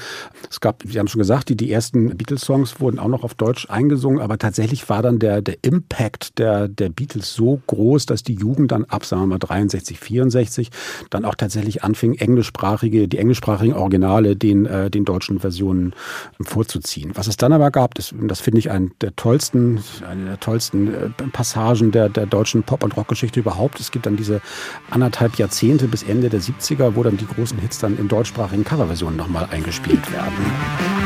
Es 0.49 0.59
gab, 0.59 0.83
wir 0.85 0.99
haben 0.99 1.07
schon 1.07 1.19
gesagt, 1.19 1.49
die, 1.49 1.57
die 1.57 1.71
ersten 1.71 2.15
Beatles-Songs 2.17 2.79
wurden 2.79 2.99
auch 2.99 3.07
noch 3.07 3.23
auf 3.23 3.33
Deutsch 3.33 3.69
eingesungen, 3.69 4.21
aber 4.21 4.37
tatsächlich 4.37 4.87
war 4.89 5.01
dann 5.01 5.19
der, 5.19 5.41
der 5.41 5.57
Impact 5.61 6.39
der, 6.39 6.67
der 6.67 6.89
Beatles 6.89 7.33
so 7.33 7.61
groß, 7.67 8.05
dass 8.05 8.23
die 8.23 8.35
Jugend 8.35 8.71
dann 8.71 8.85
ab, 8.85 9.05
sagen 9.05 9.23
wir 9.23 9.27
mal, 9.27 9.39
63, 9.39 9.99
64 9.99 10.69
dann 11.09 11.25
auch 11.25 11.35
tatsächlich 11.35 11.83
anfing, 11.83 12.13
englischsprachige, 12.15 13.07
die 13.07 13.17
englischsprachigen 13.17 13.75
Originale 13.75 14.35
den, 14.35 14.65
äh, 14.65 14.89
den 14.89 15.05
deutschen 15.05 15.39
Versionen 15.39 15.93
vorzuziehen. 16.41 17.11
Was 17.15 17.27
es 17.27 17.37
dann 17.37 17.53
aber 17.53 17.71
gab, 17.71 17.95
das, 17.95 18.13
das 18.21 18.39
finde 18.39 18.59
ich 18.59 18.71
einen 18.71 18.91
der 19.01 19.15
tollsten, 19.15 19.79
eine 20.13 20.25
der 20.25 20.39
tollsten 20.39 20.93
äh, 20.93 21.09
Passagen 21.31 21.91
der, 21.91 22.09
der 22.09 22.25
deutschen 22.25 22.63
Pop- 22.63 22.83
und 22.83 22.95
Rockgeschichte 22.95 23.39
überhaupt. 23.39 23.79
Es 23.79 23.91
gibt 23.91 24.05
dann 24.05 24.15
diese 24.15 24.41
anderthalb 24.89 25.35
Jahrzehnte 25.35 25.87
bis 25.87 26.03
Ende 26.03 26.29
der 26.29 26.41
70er, 26.41 26.95
wo 26.95 27.03
dann 27.03 27.17
die 27.17 27.27
großen 27.27 27.57
Hits 27.59 27.79
dann 27.79 27.97
in 27.97 28.07
deutschsprachigen 28.07 28.63
Coverversionen 28.63 29.17
nochmal 29.17 29.47
eingespielt 29.51 30.11
werden. 30.11 30.33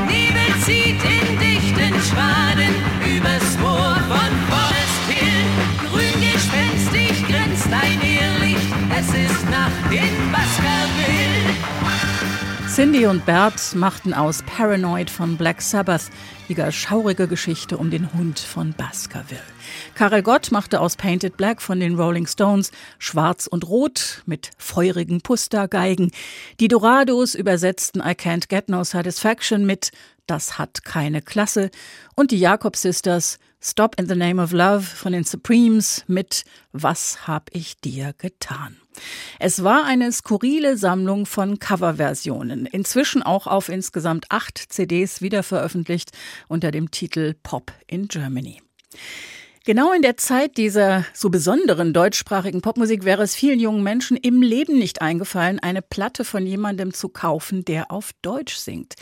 Nebel 0.07 0.61
zieht 0.63 1.01
in 1.03 1.39
dichten 1.39 2.01
Schwaden 2.01 2.73
übers 3.17 3.57
Moor 3.59 3.76
Cindy 12.77 13.07
und 13.07 13.25
Bert 13.25 13.73
machten 13.73 14.13
aus 14.13 14.43
Paranoid 14.43 15.09
von 15.09 15.35
Black 15.35 15.63
Sabbath 15.63 16.11
die 16.47 16.53
gar 16.53 16.71
schaurige 16.71 17.27
Geschichte 17.27 17.75
um 17.75 17.89
den 17.89 18.13
Hund 18.13 18.37
von 18.37 18.73
Baskerville. 18.73 19.41
Karel 19.95 20.21
Gott 20.21 20.51
machte 20.51 20.79
aus 20.79 20.95
Painted 20.95 21.37
Black 21.37 21.59
von 21.59 21.79
den 21.79 21.99
Rolling 21.99 22.27
Stones 22.27 22.69
Schwarz 22.99 23.47
und 23.47 23.67
Rot 23.67 24.21
mit 24.27 24.51
feurigen 24.59 25.21
Pustergeigen. 25.21 26.11
Die 26.59 26.67
Dorados 26.67 27.33
übersetzten 27.33 27.99
I 27.99 28.11
Can't 28.11 28.47
Get 28.47 28.69
No 28.69 28.83
Satisfaction 28.83 29.65
mit 29.65 29.89
Das 30.27 30.59
hat 30.59 30.83
keine 30.83 31.23
Klasse 31.23 31.71
und 32.13 32.29
die 32.29 32.39
Jakob 32.39 32.75
Sisters 32.75 33.39
Stop 33.59 33.99
in 33.99 34.07
the 34.07 34.15
Name 34.15 34.39
of 34.39 34.51
Love 34.51 34.83
von 34.83 35.13
den 35.13 35.23
Supremes 35.23 36.03
mit 36.05 36.43
Was 36.73 37.27
hab 37.27 37.49
ich 37.53 37.81
dir 37.81 38.13
getan? 38.19 38.77
Es 39.39 39.63
war 39.63 39.85
eine 39.85 40.11
skurrile 40.11 40.77
Sammlung 40.77 41.25
von 41.25 41.59
Coverversionen, 41.59 42.65
inzwischen 42.65 43.23
auch 43.23 43.47
auf 43.47 43.69
insgesamt 43.69 44.25
acht 44.29 44.57
CDs 44.57 45.21
wiederveröffentlicht 45.21 46.11
unter 46.47 46.71
dem 46.71 46.91
Titel 46.91 47.35
Pop 47.43 47.71
in 47.87 48.07
Germany. 48.07 48.61
Genau 49.67 49.91
in 49.91 50.01
der 50.01 50.15
Zeit 50.15 50.55
dieser 50.55 51.05
so 51.13 51.29
besonderen 51.29 51.91
deutschsprachigen 51.91 52.61
Popmusik 52.61 53.03
wäre 53.03 53.23
es 53.23 53.35
vielen 53.35 53.59
jungen 53.59 53.83
Menschen 53.83 54.15
im 54.15 54.41
Leben 54.41 54.77
nicht 54.77 55.01
eingefallen, 55.01 55.59
eine 55.59 55.81
Platte 55.81 56.23
von 56.23 56.45
jemandem 56.45 56.93
zu 56.93 57.09
kaufen, 57.09 57.65
der 57.65 57.91
auf 57.91 58.11
Deutsch 58.21 58.55
singt. 58.55 58.95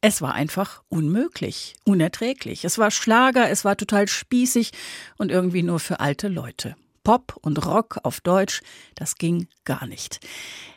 Es 0.00 0.22
war 0.22 0.34
einfach 0.34 0.82
unmöglich, 0.88 1.74
unerträglich. 1.84 2.64
Es 2.64 2.78
war 2.78 2.92
Schlager, 2.92 3.50
es 3.50 3.64
war 3.64 3.76
total 3.76 4.06
spießig 4.06 4.70
und 5.18 5.32
irgendwie 5.32 5.64
nur 5.64 5.80
für 5.80 5.98
alte 5.98 6.28
Leute. 6.28 6.76
Pop 7.04 7.36
und 7.42 7.64
Rock 7.64 7.98
auf 8.02 8.20
Deutsch, 8.20 8.62
das 8.96 9.16
ging 9.16 9.46
gar 9.64 9.86
nicht. 9.86 10.20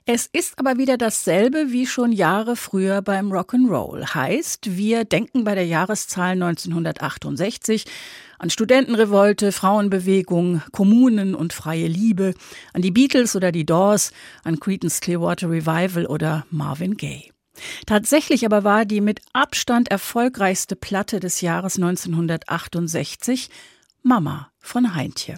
Es 0.06 0.28
ist 0.28 0.60
aber 0.60 0.78
wieder 0.78 0.98
dasselbe 0.98 1.72
wie 1.72 1.88
schon 1.88 2.12
Jahre 2.12 2.56
früher 2.56 3.02
beim 3.02 3.32
Rock'n'Roll. 3.32 4.14
Heißt, 4.14 4.78
wir 4.78 5.06
denken 5.06 5.44
bei 5.44 5.56
der 5.56 5.66
Jahreszahl 5.66 6.34
1968 6.34 7.86
an 8.40 8.50
Studentenrevolte, 8.50 9.52
Frauenbewegung, 9.52 10.62
Kommunen 10.72 11.34
und 11.34 11.54
freie 11.54 11.88
Liebe, 11.88 12.36
an 12.74 12.82
die 12.82 12.92
Beatles 12.92 13.36
oder 13.36 13.52
die 13.52 13.66
Doors, 13.66 14.12
an 14.44 14.60
Creedence 14.60 15.02
Clearwater 15.02 15.50
Revival 15.50 16.06
oder 16.06 16.46
Marvin 16.52 16.98
Gaye. 16.98 17.32
Tatsächlich 17.86 18.46
aber 18.46 18.64
war 18.64 18.86
die 18.86 19.02
mit 19.02 19.22
Abstand 19.34 19.90
erfolgreichste 19.90 20.76
Platte 20.76 21.20
des 21.20 21.42
Jahres 21.42 21.78
1968 21.78 23.50
Mama 24.04 24.52
von 24.60 24.94
Heintje. 24.94 25.38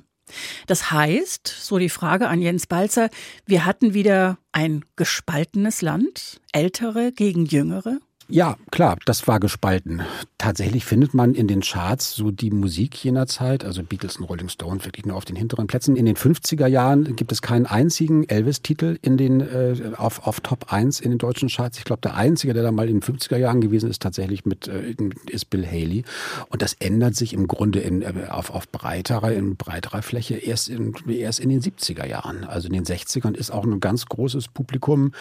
Das 0.67 0.91
heißt, 0.91 1.47
so 1.47 1.77
die 1.77 1.89
Frage 1.89 2.27
an 2.27 2.41
Jens 2.41 2.67
Balzer, 2.67 3.09
wir 3.45 3.65
hatten 3.65 3.93
wieder 3.93 4.37
ein 4.51 4.85
gespaltenes 4.95 5.81
Land, 5.81 6.41
ältere 6.51 7.11
gegen 7.11 7.45
jüngere? 7.45 7.99
Ja, 8.31 8.57
klar, 8.69 8.95
das 9.05 9.27
war 9.27 9.39
gespalten. 9.39 10.03
Tatsächlich 10.37 10.85
findet 10.85 11.15
man 11.15 11.33
in 11.33 11.47
den 11.47 11.61
Charts 11.61 12.13
so 12.15 12.29
die 12.29 12.51
Musik 12.51 13.03
jener 13.03 13.25
Zeit, 13.25 13.65
also 13.65 13.81
Beatles 13.81 14.17
und 14.17 14.25
Rolling 14.25 14.49
Stone, 14.49 14.85
wirklich 14.85 15.07
nur 15.07 15.17
auf 15.17 15.25
den 15.25 15.35
hinteren 15.35 15.65
Plätzen. 15.65 15.95
In 15.95 16.05
den 16.05 16.15
50er 16.15 16.67
Jahren 16.67 17.15
gibt 17.15 17.31
es 17.31 17.41
keinen 17.41 17.65
einzigen 17.65 18.29
Elvis-Titel 18.29 18.99
in 19.01 19.17
den 19.17 19.41
äh, 19.41 19.93
auf, 19.97 20.27
auf 20.27 20.41
Top 20.41 20.71
1 20.71 20.99
in 20.99 21.09
den 21.09 21.17
deutschen 21.17 21.49
Charts. 21.49 21.79
Ich 21.79 21.85
glaube, 21.85 22.01
der 22.01 22.15
einzige, 22.17 22.53
der 22.53 22.61
da 22.61 22.71
mal 22.71 22.87
in 22.87 22.99
den 22.99 23.01
50er 23.01 23.37
Jahren 23.37 23.61
gewesen 23.61 23.89
ist, 23.89 24.03
tatsächlich 24.03 24.45
mit 24.45 24.67
äh, 24.67 24.93
ist 25.31 25.49
Bill 25.49 25.65
Haley. 25.65 26.03
Und 26.49 26.61
das 26.61 26.73
ändert 26.73 27.15
sich 27.15 27.33
im 27.33 27.47
Grunde 27.47 27.79
in, 27.79 28.03
äh, 28.03 28.27
auf, 28.29 28.51
auf 28.51 28.69
breiterer, 28.69 29.33
in 29.33 29.55
breiterer 29.55 30.03
Fläche 30.03 30.35
erst 30.35 30.69
in, 30.69 30.93
erst 31.07 31.39
in 31.39 31.49
den 31.49 31.61
70er 31.61 32.05
Jahren. 32.05 32.43
Also 32.43 32.67
in 32.67 32.73
den 32.73 32.85
60ern 32.85 33.35
ist 33.35 33.49
auch 33.49 33.63
ein 33.63 33.79
ganz 33.79 34.05
großes 34.05 34.49
Publikum, 34.49 35.13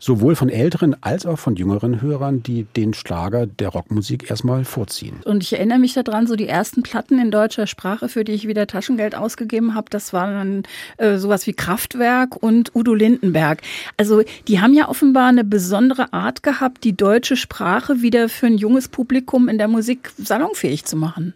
sowohl 0.00 0.34
von 0.34 0.48
älteren 0.48 1.00
als 1.04 1.24
auch 1.24 1.38
von 1.38 1.54
jüngeren 1.54 2.02
Hörern, 2.02 2.42
die 2.48 2.64
den 2.64 2.94
Schlager 2.94 3.46
der 3.46 3.68
Rockmusik 3.68 4.30
erstmal 4.30 4.64
vorziehen. 4.64 5.20
Und 5.24 5.42
ich 5.42 5.52
erinnere 5.52 5.78
mich 5.78 5.92
daran, 5.92 6.26
so 6.26 6.34
die 6.34 6.48
ersten 6.48 6.82
Platten 6.82 7.18
in 7.18 7.30
deutscher 7.30 7.66
Sprache, 7.66 8.08
für 8.08 8.24
die 8.24 8.32
ich 8.32 8.48
wieder 8.48 8.66
Taschengeld 8.66 9.14
ausgegeben 9.14 9.74
habe, 9.74 9.90
das 9.90 10.12
waren 10.12 10.64
dann 10.96 11.06
äh, 11.06 11.18
sowas 11.18 11.46
wie 11.46 11.52
Kraftwerk 11.52 12.42
und 12.42 12.74
Udo 12.74 12.94
Lindenberg. 12.94 13.60
Also 13.96 14.22
die 14.48 14.60
haben 14.60 14.72
ja 14.74 14.88
offenbar 14.88 15.28
eine 15.28 15.44
besondere 15.44 16.12
Art 16.12 16.42
gehabt, 16.42 16.84
die 16.84 16.96
deutsche 16.96 17.36
Sprache 17.36 18.00
wieder 18.00 18.28
für 18.28 18.46
ein 18.46 18.56
junges 18.56 18.88
Publikum 18.88 19.48
in 19.48 19.58
der 19.58 19.68
Musik 19.68 20.10
salonfähig 20.16 20.86
zu 20.86 20.96
machen. 20.96 21.34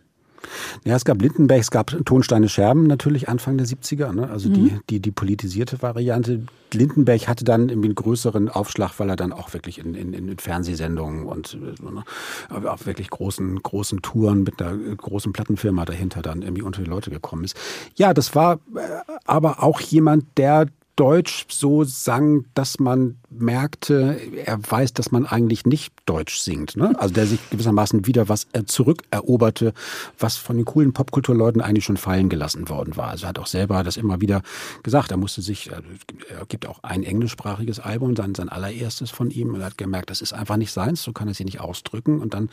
Ja, 0.85 0.97
es 0.97 1.05
gab 1.05 1.21
Lindenberg, 1.21 1.61
es 1.61 1.71
gab 1.71 1.91
Tonsteine 2.05 2.49
Scherben 2.49 2.87
natürlich 2.87 3.29
Anfang 3.29 3.57
der 3.57 3.67
70er, 3.67 4.13
ne? 4.13 4.29
also 4.31 4.49
mhm. 4.49 4.55
die, 4.55 4.79
die, 4.91 5.01
die 5.01 5.11
politisierte 5.11 5.83
Variante. 5.83 6.43
Lindenberg 6.73 7.29
hatte 7.29 7.45
dann 7.45 7.69
irgendwie 7.69 7.89
einen 7.89 7.95
größeren 7.95 8.49
Aufschlag, 8.49 8.99
weil 8.99 9.11
er 9.11 9.17
dann 9.17 9.33
auch 9.33 9.53
wirklich 9.53 9.79
in, 9.79 9.95
in, 9.95 10.15
in 10.15 10.39
Fernsehsendungen 10.39 11.27
und 11.27 11.59
ne, 11.61 12.05
auf 12.49 12.87
wirklich 12.87 13.11
großen, 13.11 13.63
großen 13.63 14.01
Touren 14.03 14.43
mit 14.43 14.61
einer 14.61 14.77
großen 14.97 15.33
Plattenfirma 15.33 15.85
dahinter 15.85 16.23
dann 16.23 16.43
irgendwie 16.43 16.63
unter 16.63 16.83
die 16.83 16.89
Leute 16.89 17.11
gekommen 17.11 17.45
ist. 17.45 17.57
Ja, 17.97 18.15
das 18.15 18.35
war 18.35 18.61
äh, 18.75 18.79
aber 19.25 19.63
auch 19.63 19.81
jemand, 19.81 20.25
der 20.39 20.67
Deutsch 20.97 21.47
so 21.49 21.85
sang, 21.85 22.45
dass 22.55 22.79
man 22.79 23.17
merkte, 23.39 24.19
er 24.45 24.59
weiß, 24.63 24.93
dass 24.95 25.11
man 25.11 25.27
eigentlich 25.27 25.67
nicht 25.67 25.93
Deutsch 26.07 26.39
singt. 26.39 26.77
Ne? 26.77 26.95
Also 26.99 27.15
der 27.15 27.27
sich 27.27 27.41
gewissermaßen 27.51 28.07
wieder 28.07 28.29
was 28.29 28.47
zurückeroberte, 28.67 29.73
was 30.19 30.37
von 30.37 30.57
den 30.57 30.65
coolen 30.65 30.93
Popkulturleuten 30.93 31.61
eigentlich 31.61 31.85
schon 31.85 31.97
fallen 31.97 32.29
gelassen 32.29 32.69
worden 32.69 32.97
war. 32.97 33.09
Also 33.09 33.27
er 33.27 33.31
hat 33.31 33.39
auch 33.39 33.47
selber 33.47 33.83
das 33.83 33.97
immer 33.97 34.21
wieder 34.21 34.43
gesagt. 34.83 35.11
Er 35.11 35.17
musste 35.17 35.43
sich, 35.43 35.71
er 35.71 36.47
gibt 36.47 36.67
auch 36.67 36.83
ein 36.83 37.03
englischsprachiges 37.03 37.81
Album, 37.81 38.17
sein, 38.17 38.35
sein 38.35 38.49
allererstes 38.49 39.11
von 39.11 39.31
ihm. 39.31 39.55
Er 39.55 39.67
hat 39.67 39.79
gemerkt, 39.79 40.11
das 40.11 40.21
ist 40.21 40.33
einfach 40.33 40.57
nicht 40.57 40.73
seins, 40.73 41.03
so 41.03 41.13
kann 41.13 41.29
er 41.29 41.35
sie 41.35 41.45
nicht 41.45 41.61
ausdrücken. 41.61 42.21
Und 42.21 42.35
dann 42.35 42.51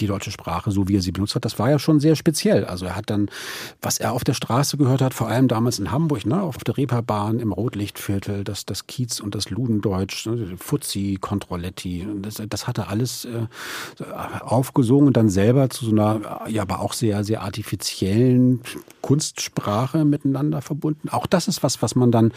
die 0.00 0.06
deutsche 0.06 0.30
Sprache, 0.30 0.70
so 0.70 0.88
wie 0.88 0.96
er 0.96 1.02
sie 1.02 1.12
benutzt 1.12 1.34
hat, 1.34 1.44
das 1.44 1.58
war 1.58 1.70
ja 1.70 1.78
schon 1.78 2.00
sehr 2.00 2.16
speziell. 2.16 2.64
Also 2.64 2.86
er 2.86 2.96
hat 2.96 3.10
dann, 3.10 3.30
was 3.80 3.98
er 3.98 4.12
auf 4.12 4.24
der 4.24 4.34
Straße 4.34 4.76
gehört 4.76 5.02
hat, 5.02 5.14
vor 5.14 5.28
allem 5.28 5.48
damals 5.48 5.78
in 5.78 5.90
Hamburg, 5.90 6.26
ne, 6.26 6.42
auf 6.42 6.58
der 6.58 6.76
Reeperbahn, 6.76 7.40
im 7.40 7.52
Rotlichtviertel, 7.52 8.44
das, 8.44 8.64
das 8.64 8.86
Kiez 8.86 9.20
und 9.20 9.34
das 9.34 9.50
Ludendeutsch, 9.50 10.21
Ne, 10.26 10.56
Fuzzi, 10.56 11.18
Controletti, 11.20 12.06
das, 12.20 12.42
das 12.48 12.66
hat 12.66 12.78
er 12.78 12.88
alles 12.88 13.24
äh, 13.24 13.46
aufgesungen 14.40 15.08
und 15.08 15.16
dann 15.16 15.28
selber 15.28 15.70
zu 15.70 15.86
so 15.86 15.92
einer, 15.92 16.42
ja, 16.48 16.62
aber 16.62 16.80
auch 16.80 16.92
sehr, 16.92 17.24
sehr 17.24 17.42
artifiziellen 17.42 18.60
Kunstsprache 19.00 20.04
miteinander 20.04 20.62
verbunden. 20.62 21.08
Auch 21.08 21.26
das 21.26 21.48
ist 21.48 21.62
was, 21.62 21.82
was 21.82 21.94
man 21.94 22.10
dann 22.10 22.32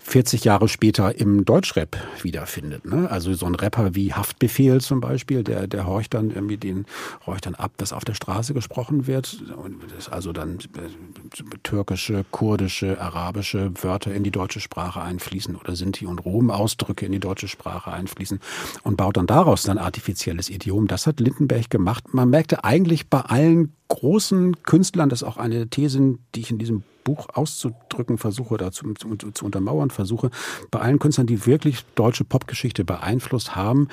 40 0.00 0.44
Jahre 0.44 0.68
später 0.68 1.18
im 1.18 1.44
Deutschrap 1.44 1.96
wiederfindet. 2.22 2.84
Ne? 2.84 3.10
Also 3.10 3.32
so 3.32 3.46
ein 3.46 3.54
Rapper 3.54 3.94
wie 3.94 4.12
Haftbefehl 4.12 4.80
zum 4.80 5.00
Beispiel, 5.00 5.42
der, 5.42 5.66
der 5.66 5.86
horcht 5.86 6.12
dann 6.14 6.30
irgendwie 6.30 6.58
den, 6.58 6.84
horcht 7.26 7.46
dann 7.46 7.54
ab, 7.54 7.72
dass 7.78 7.92
auf 7.92 8.04
der 8.04 8.14
Straße 8.14 8.52
gesprochen 8.52 9.06
wird. 9.06 9.42
Und 9.56 9.78
das 9.96 10.10
also 10.10 10.32
dann 10.32 10.58
äh, 10.58 11.58
türkische, 11.62 12.24
kurdische, 12.30 13.00
arabische 13.00 13.72
Wörter 13.82 14.14
in 14.14 14.24
die 14.24 14.30
deutsche 14.30 14.60
Sprache 14.60 15.00
einfließen 15.00 15.56
oder 15.56 15.74
Sinti 15.74 16.04
und 16.04 16.18
Rom-Ausdrücke 16.18 17.06
in 17.06 17.12
die 17.14 17.20
deutsche 17.20 17.48
Sprache 17.48 17.92
einfließen 17.92 18.40
und 18.82 18.96
baut 18.96 19.16
dann 19.16 19.26
daraus 19.26 19.62
dann 19.62 19.78
artifizielles 19.78 20.50
Idiom. 20.50 20.86
Das 20.86 21.06
hat 21.06 21.20
Lindenberg 21.20 21.70
gemacht. 21.70 22.12
Man 22.12 22.30
merkte 22.30 22.64
eigentlich 22.64 23.08
bei 23.08 23.20
allen 23.20 23.72
großen 23.88 24.62
Künstlern, 24.62 25.08
das 25.08 25.22
ist 25.22 25.28
auch 25.28 25.36
eine 25.36 25.68
These, 25.68 26.18
die 26.34 26.40
ich 26.40 26.50
in 26.50 26.58
diesem 26.58 26.82
Buch 27.04 27.28
auszudrücken 27.34 28.18
versuche 28.18 28.54
oder 28.54 28.72
zu, 28.72 28.94
zu, 28.94 29.14
zu, 29.14 29.44
untermauern 29.44 29.90
versuche, 29.90 30.30
bei 30.70 30.80
allen 30.80 30.98
Künstlern, 30.98 31.26
die 31.26 31.46
wirklich 31.46 31.84
deutsche 31.94 32.24
Popgeschichte 32.24 32.84
beeinflusst 32.84 33.54
haben, 33.54 33.88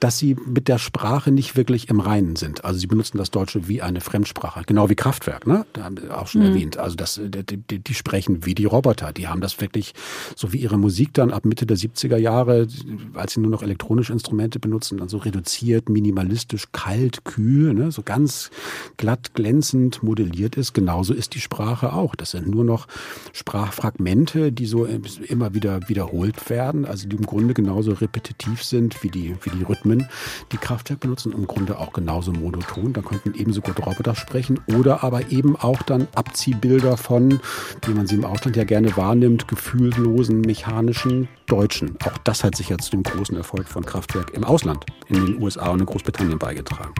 dass 0.00 0.18
sie 0.18 0.36
mit 0.46 0.66
der 0.66 0.78
Sprache 0.78 1.30
nicht 1.30 1.56
wirklich 1.56 1.90
im 1.90 2.00
Reinen 2.00 2.36
sind. 2.36 2.64
Also 2.64 2.80
sie 2.80 2.86
benutzen 2.86 3.18
das 3.18 3.30
Deutsche 3.30 3.68
wie 3.68 3.82
eine 3.82 4.00
Fremdsprache, 4.00 4.62
genau 4.66 4.88
wie 4.88 4.94
Kraftwerk, 4.94 5.46
ne? 5.46 5.66
Da 5.74 5.84
haben 5.84 6.00
wir 6.00 6.18
auch 6.18 6.26
schon 6.26 6.40
mhm. 6.40 6.48
erwähnt. 6.48 6.78
Also 6.78 6.96
das, 6.96 7.20
die, 7.22 7.58
die, 7.58 7.78
die 7.78 7.94
sprechen 7.94 8.46
wie 8.46 8.54
die 8.54 8.64
Roboter. 8.64 9.12
Die 9.12 9.28
haben 9.28 9.42
das 9.42 9.60
wirklich, 9.60 9.92
so 10.34 10.52
wie 10.52 10.58
ihre 10.58 10.78
Musik 10.78 11.12
dann 11.12 11.30
ab 11.30 11.44
Mitte 11.44 11.66
der 11.66 11.76
70er 11.76 12.16
Jahre, 12.16 12.66
als 13.12 13.34
sie 13.34 13.40
nur 13.40 13.50
noch 13.50 13.62
elektronische 13.62 14.12
Instrumente 14.12 14.58
benutzen, 14.58 14.98
dann 14.98 15.08
so 15.08 15.18
reduziert, 15.18 15.90
minimalistisch, 15.90 16.68
kalt, 16.72 17.24
kühl, 17.24 17.74
ne? 17.74 17.92
so 17.92 18.02
ganz 18.02 18.50
glatt, 18.96 19.34
glänzend 19.44 20.02
modelliert 20.02 20.56
ist, 20.56 20.72
genauso 20.72 21.12
ist 21.12 21.34
die 21.34 21.40
Sprache 21.40 21.92
auch. 21.92 22.14
Das 22.14 22.30
sind 22.30 22.48
nur 22.48 22.64
noch 22.64 22.86
Sprachfragmente, 23.34 24.52
die 24.52 24.64
so 24.64 24.86
immer 24.86 25.52
wieder 25.52 25.86
wiederholt 25.86 26.48
werden, 26.48 26.86
also 26.86 27.06
die 27.06 27.16
im 27.16 27.26
Grunde 27.26 27.52
genauso 27.52 27.92
repetitiv 27.92 28.64
sind 28.64 29.02
wie 29.02 29.10
die, 29.10 29.36
wie 29.42 29.50
die 29.50 29.62
Rhythmen, 29.62 30.08
die 30.50 30.56
Kraftwerk 30.56 31.00
benutzen, 31.00 31.32
im 31.32 31.46
Grunde 31.46 31.78
auch 31.78 31.92
genauso 31.92 32.32
monoton. 32.32 32.94
Da 32.94 33.02
könnten 33.02 33.34
ebenso 33.34 33.60
gut 33.60 33.84
Roboter 33.84 34.14
sprechen 34.14 34.60
oder 34.74 35.04
aber 35.04 35.30
eben 35.30 35.56
auch 35.56 35.82
dann 35.82 36.08
Abziehbilder 36.14 36.96
von, 36.96 37.38
wie 37.84 37.92
man 37.92 38.06
sie 38.06 38.14
im 38.14 38.24
Ausland 38.24 38.56
ja 38.56 38.64
gerne 38.64 38.96
wahrnimmt, 38.96 39.46
gefühllosen, 39.46 40.40
mechanischen 40.40 41.28
Deutschen. 41.44 41.98
Auch 42.06 42.16
das 42.24 42.44
hat 42.44 42.56
sich 42.56 42.70
ja 42.70 42.78
zu 42.78 42.92
dem 42.92 43.02
großen 43.02 43.36
Erfolg 43.36 43.68
von 43.68 43.84
Kraftwerk 43.84 44.32
im 44.32 44.44
Ausland, 44.44 44.86
in 45.08 45.26
den 45.26 45.42
USA 45.42 45.68
und 45.68 45.80
in 45.80 45.86
Großbritannien 45.86 46.38
beigetragen. 46.38 46.94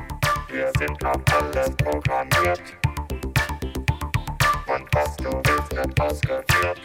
Wir 0.54 0.70
sind 0.78 1.04
auf 1.04 1.20
alles 1.32 1.75
programmiert. 1.78 2.62
Und 4.68 4.87
was 4.94 5.16
du 5.16 5.30
willst, 5.32 5.75
wird 5.75 6.00
ausgeführt. 6.00 6.80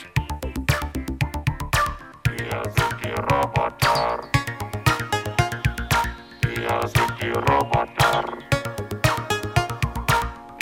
Wir 2.26 2.64
sind 2.64 2.96
die 3.04 3.12
Roboter. 3.12 4.22
Wir 6.42 6.88
sind 6.88 7.14
die 7.22 7.30
Roboter. 7.30 8.24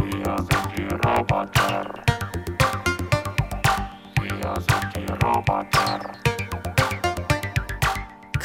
Wir 0.04 0.38
sind 0.38 0.68
die 0.78 0.88
Roboter. 1.08 1.94
Wir 4.22 4.54
sind 4.60 4.96
die 4.98 5.26
Roboter. 5.26 6.37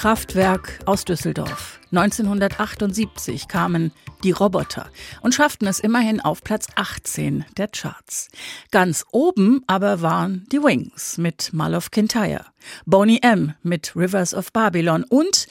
Kraftwerk 0.03 0.81
aus 0.85 1.05
Düsseldorf. 1.05 1.79
1978 1.93 3.47
kamen 3.47 3.93
die 4.25 4.33
Roboter 4.33 4.91
und 5.21 5.33
schafften 5.33 5.69
es 5.69 5.79
immerhin 5.79 6.21
auf 6.21 6.43
Platz 6.43 6.67
18 6.75 7.45
der 7.57 7.69
Charts. 7.69 8.29
Ganz 8.73 9.05
oben 9.13 9.63
aber 9.69 10.03
waren 10.03 10.45
die 10.51 10.61
Wings 10.61 11.19
mit 11.19 11.53
Mull 11.53 11.77
of 11.77 11.93
Kintyre, 11.93 12.47
Boney 12.85 13.21
M 13.23 13.55
mit 13.63 13.95
Rivers 13.95 14.35
of 14.35 14.53
Babylon 14.53 15.05
und 15.05 15.47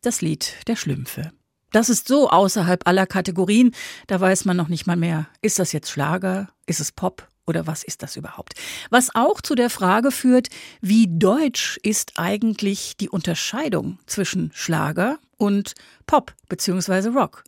das 0.00 0.22
Lied 0.22 0.54
der 0.66 0.76
Schlümpfe. 0.76 1.32
Das 1.70 1.90
ist 1.90 2.08
so 2.08 2.30
außerhalb 2.30 2.88
aller 2.88 3.04
Kategorien, 3.04 3.74
da 4.06 4.18
weiß 4.18 4.46
man 4.46 4.56
noch 4.56 4.68
nicht 4.68 4.86
mal 4.86 4.96
mehr, 4.96 5.26
ist 5.42 5.58
das 5.58 5.72
jetzt 5.72 5.90
Schlager, 5.90 6.48
ist 6.64 6.80
es 6.80 6.90
Pop 6.90 7.28
oder 7.46 7.66
was 7.66 7.82
ist 7.82 8.02
das 8.02 8.16
überhaupt? 8.16 8.54
Was 8.90 9.14
auch 9.14 9.40
zu 9.40 9.54
der 9.54 9.70
Frage 9.70 10.10
führt, 10.10 10.48
wie 10.80 11.06
deutsch 11.08 11.78
ist 11.82 12.12
eigentlich 12.16 12.96
die 12.96 13.08
Unterscheidung 13.08 13.98
zwischen 14.06 14.50
Schlager 14.54 15.18
und 15.36 15.74
Pop 16.06 16.34
bzw. 16.48 17.08
Rock? 17.08 17.44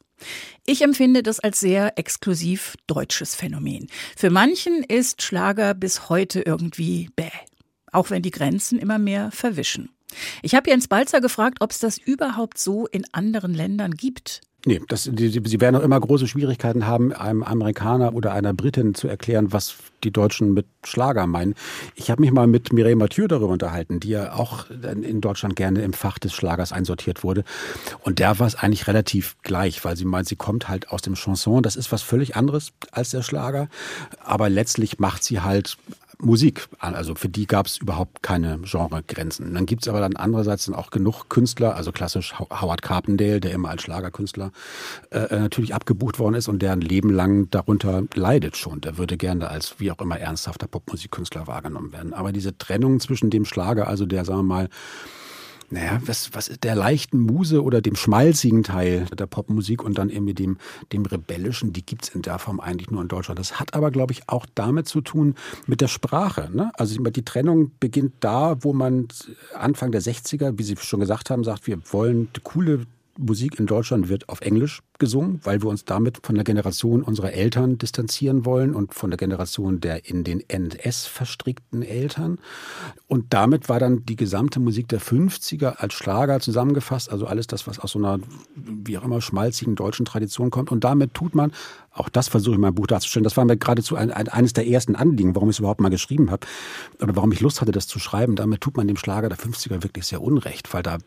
Ich 0.65 0.83
empfinde 0.83 1.23
das 1.23 1.41
als 1.41 1.61
sehr 1.61 1.99
exklusiv 1.99 2.75
deutsches 2.87 3.35
Phänomen. 3.35 3.89
Für 4.17 4.31
manchen 4.31 4.83
ist 4.83 5.23
Schlager 5.23 5.75
bis 5.75 6.09
heute 6.09 6.41
irgendwie 6.41 7.11
bäh, 7.17 7.31
auch 7.93 8.11
wenn 8.11 8.23
die 8.23 8.31
Grenzen 8.31 8.79
immer 8.79 8.99
mehr 8.99 9.31
verwischen. 9.31 9.91
Ich 10.43 10.55
habe 10.55 10.71
Jens 10.71 10.89
Balzer 10.89 11.21
gefragt, 11.21 11.59
ob 11.61 11.71
es 11.71 11.79
das 11.81 11.99
überhaupt 11.99 12.59
so 12.59 12.87
in 12.87 13.05
anderen 13.13 13.55
Ländern 13.55 13.93
gibt. 13.93 14.41
Nee, 14.69 14.81
das, 14.89 15.09
die, 15.13 15.29
sie 15.29 15.61
werden 15.61 15.77
auch 15.77 15.83
immer 15.83 16.01
große 16.01 16.27
Schwierigkeiten 16.27 16.89
haben, 16.89 17.13
einem 17.13 17.45
Amerikaner 17.45 18.15
oder 18.15 18.33
einer 18.33 18.53
Britin 18.53 18.95
zu 18.95 19.07
erklären, 19.07 19.53
was 19.53 19.77
die 20.03 20.11
Deutschen 20.11 20.55
mit 20.55 20.67
Schlager 20.85 21.29
meinen. 21.29 21.55
Ich 21.95 22.11
habe 22.11 22.21
mich 22.21 22.33
mal 22.33 22.49
mit 22.49 22.73
Mireille 22.73 22.97
Mathieu 22.97 23.29
darüber 23.29 23.53
unterhalten, 23.53 24.01
die 24.01 24.09
ja 24.09 24.33
auch 24.33 24.67
in 24.69 25.21
Deutschland 25.21 25.55
gerne 25.55 25.83
im 25.83 25.93
Fach 25.93 26.19
des 26.19 26.35
Schlagers 26.35 26.73
einsortiert 26.73 27.23
wurde. 27.23 27.45
Und 28.03 28.19
der 28.19 28.41
war 28.41 28.47
es 28.49 28.57
eigentlich 28.57 28.89
relativ 28.89 29.37
gleich, 29.45 29.85
weil 29.85 29.97
sie 29.97 30.05
meint, 30.05 30.27
sie 30.27 30.35
kommt 30.35 30.69
halt 30.69 30.91
aus 30.91 31.01
dem 31.01 31.15
Chanson. 31.15 31.63
Das 31.63 31.77
ist 31.77 31.93
was 31.93 32.03
völlig 32.03 32.35
anderes 32.35 32.73
als 32.91 33.11
der 33.11 33.23
Schlager. 33.23 33.69
Aber 34.25 34.49
letztlich 34.49 34.99
macht 34.99 35.23
sie 35.23 35.43
halt 35.43 35.77
Musik. 36.19 36.69
Also 36.79 37.15
für 37.15 37.29
die 37.29 37.47
gab 37.47 37.67
es 37.67 37.77
überhaupt 37.77 38.23
keine 38.23 38.59
Genregrenzen. 38.59 39.55
Dann 39.55 39.67
gibt 39.67 39.83
es 39.83 39.89
aber 39.89 40.01
dann 40.01 40.17
andererseits 40.17 40.67
dann 40.67 40.75
auch 40.75 40.91
genug 40.91 41.29
Künstler, 41.29 41.77
also 41.77 41.93
klassisch 41.93 42.35
Howard 42.39 42.83
Carpendale, 42.83 43.41
der 43.41 43.53
immer 43.53 43.71
als 43.71 43.83
Schlagerkünstler 43.83 44.51
äh, 45.11 45.19
äh, 45.19 45.41
natürlich 45.41 45.75
abgebucht 45.75 46.19
worden 46.19 46.35
ist 46.35 46.49
und 46.49 46.61
der 46.63 46.73
ein 46.73 46.81
Leben 46.81 47.11
lang 47.11 47.51
darunter 47.51 48.05
leidet 48.15 48.57
schon. 48.57 48.81
Der 48.81 48.99
würde 48.99 49.17
gerne 49.17 49.49
als 49.49 49.79
wie 49.79 49.91
auch 49.91 50.01
immer 50.01 50.19
ernsthafter 50.19 50.67
Popmusikkünstler 50.67 51.47
wahrgenommen 51.47 51.93
werden. 51.93 52.15
Aber 52.15 52.33
diese 52.33 52.57
Trennung 52.57 53.01
zwischen 53.01 53.31
dem 53.31 53.45
Schlager, 53.45 53.87
also 53.89 54.07
der, 54.07 54.25
sagen 54.25 54.41
wir 54.41 54.43
mal, 54.45 54.69
naja, 55.71 56.01
was, 56.05 56.33
was 56.33 56.51
der 56.63 56.75
leichten 56.75 57.19
Muse 57.21 57.63
oder 57.63 57.81
dem 57.81 57.97
schmalzigen 57.97 58.63
Teil 58.63 59.07
der 59.07 59.27
Popmusik 59.27 59.83
und 59.83 59.99
dann 59.99 60.11
eben 60.11 60.33
dem, 60.35 60.59
dem 60.93 61.05
rebellischen, 61.05 61.73
die 61.73 61.85
gibt's 61.85 62.09
in 62.09 62.23
der 62.23 62.39
Form 62.39 62.61
eigentlich 62.61 62.91
nur 62.91 63.03
in 63.03 63.09
Deutschland. 63.09 63.39
Das 63.39 63.59
hat 63.59 63.75
aber, 63.75 63.91
glaube 63.91 64.13
ich, 64.13 64.29
auch 64.29 64.47
damit 64.55 64.87
zu 64.89 65.01
tun 65.01 65.35
mit 65.67 65.81
der 65.81 65.89
Sprache. 65.89 66.51
Ne? 66.53 66.71
Also 66.75 67.03
die 67.03 67.25
Trennung 67.25 67.73
beginnt 67.81 68.15
da, 68.21 68.57
wo 68.63 68.73
man 68.73 69.09
Anfang 69.55 69.93
der 69.93 70.03
60er, 70.03 70.59
wie 70.59 70.63
Sie 70.63 70.77
schon 70.77 71.01
gesagt 71.01 71.31
haben, 71.31 71.45
sagt, 71.45 71.67
wir 71.67 71.79
wollen 71.93 72.29
coole 72.43 72.87
Musik 73.19 73.59
in 73.59 73.67
Deutschland 73.67 74.09
wird 74.09 74.29
auf 74.29 74.41
Englisch 74.41 74.83
gesungen, 74.99 75.41
weil 75.45 75.63
wir 75.63 75.69
uns 75.69 75.85
damit 75.85 76.21
von 76.23 76.35
der 76.35 76.45
Generation 76.45 77.03
unserer 77.03 77.33
Eltern 77.33 77.79
distanzieren 77.79 78.45
wollen 78.45 78.75
und 78.75 78.95
von 78.95 79.11
der 79.11 79.17
Generation 79.17 79.81
der 79.81 80.09
in 80.09 80.25
den 80.25 80.43
NS 80.49 81.07
verstrickten 81.07 81.83
Eltern. 81.83 82.39
Und 83.09 83.33
damit 83.33 83.69
war 83.69 83.79
dann 83.79 84.05
die 84.05 84.17
gesamte 84.17 84.61
Musik 84.61 84.89
der 84.89 85.01
50er 85.01 85.77
als 85.77 85.95
Schlager 85.95 86.41
zusammengefasst, 86.41 87.11
also 87.11 87.27
alles 87.27 87.47
das, 87.47 87.67
was 87.67 87.79
aus 87.79 87.93
so 87.93 87.99
einer, 87.99 88.19
wie 88.55 88.99
auch 88.99 89.05
immer, 89.05 89.21
schmalzigen 89.21 89.75
deutschen 89.75 90.07
Tradition 90.07 90.51
kommt. 90.51 90.71
Und 90.71 90.85
damit 90.85 91.15
tut 91.15 91.35
man 91.35 91.53
auch 91.97 92.11
das 92.11 92.29
versuche 92.29 92.53
ich 92.53 92.57
in 92.57 92.61
meinem 92.61 92.75
Buch 92.75 92.87
darzustellen. 92.87 93.25
Das 93.25 93.37
war 93.39 93.45
mir 93.47 93.57
geradezu 93.57 93.97
ein, 93.97 94.11
ein, 94.11 94.29
eines 94.29 94.53
der 94.53 94.67
ersten 94.67 94.97
Anliegen, 94.97 95.35
warum 95.35 95.49
ich 95.49 95.57
es 95.57 95.61
überhaupt 95.61 95.81
mal 95.81 95.89
geschrieben 95.89 96.31
habe 96.31 96.47
oder 97.01 97.17
warum 97.17 97.33
ich 97.33 97.41
Lust 97.41 97.63
hatte, 97.63 97.73
das 97.73 97.87
zu 97.87 97.99
schreiben. 97.99 98.37
Damit 98.37 98.61
tut 98.61 98.77
man 98.77 98.87
dem 98.87 98.99
Schlager 98.99 99.31
der 99.31 99.39
50er 99.39 99.83
wirklich 99.83 100.05
sehr 100.05 100.21
unrecht, 100.21 100.73
weil 100.75 100.83
da 100.83 100.99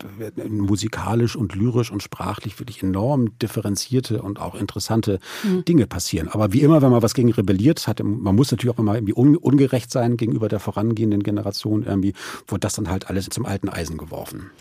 musikalisch 0.48 1.36
und 1.36 1.54
lyrisch 1.54 1.92
und 1.92 2.02
sprachlich 2.02 2.60
wirklich 2.60 2.82
enorm 2.82 3.38
differenzierte 3.80 4.22
und 4.22 4.40
auch 4.40 4.56
interessante 4.56 5.20
mhm. 5.44 5.66
Dinge 5.66 5.88
passieren. 5.88 6.28
Aber 6.28 6.54
wie 6.54 6.62
immer, 6.62 6.82
wenn 6.82 6.92
man 6.92 7.02
was 7.02 7.14
gegen 7.14 7.32
rebelliert, 7.32 7.88
hat, 7.88 8.02
man 8.04 8.36
muss 8.36 8.52
natürlich 8.52 8.76
auch 8.76 8.80
immer 8.80 8.96
irgendwie 8.96 9.14
ungerecht 9.14 9.92
sein 9.92 10.18
gegenüber 10.18 10.50
der 10.50 10.60
vorangehenden 10.60 11.24
Generation. 11.24 11.84
Irgendwie 11.84 12.14
wurde 12.48 12.62
das 12.62 12.74
dann 12.74 12.90
halt 12.90 13.10
alles 13.10 13.30
zum 13.30 13.46
alten 13.46 13.70
Eisen 13.70 13.98
geworfen. 13.98 14.52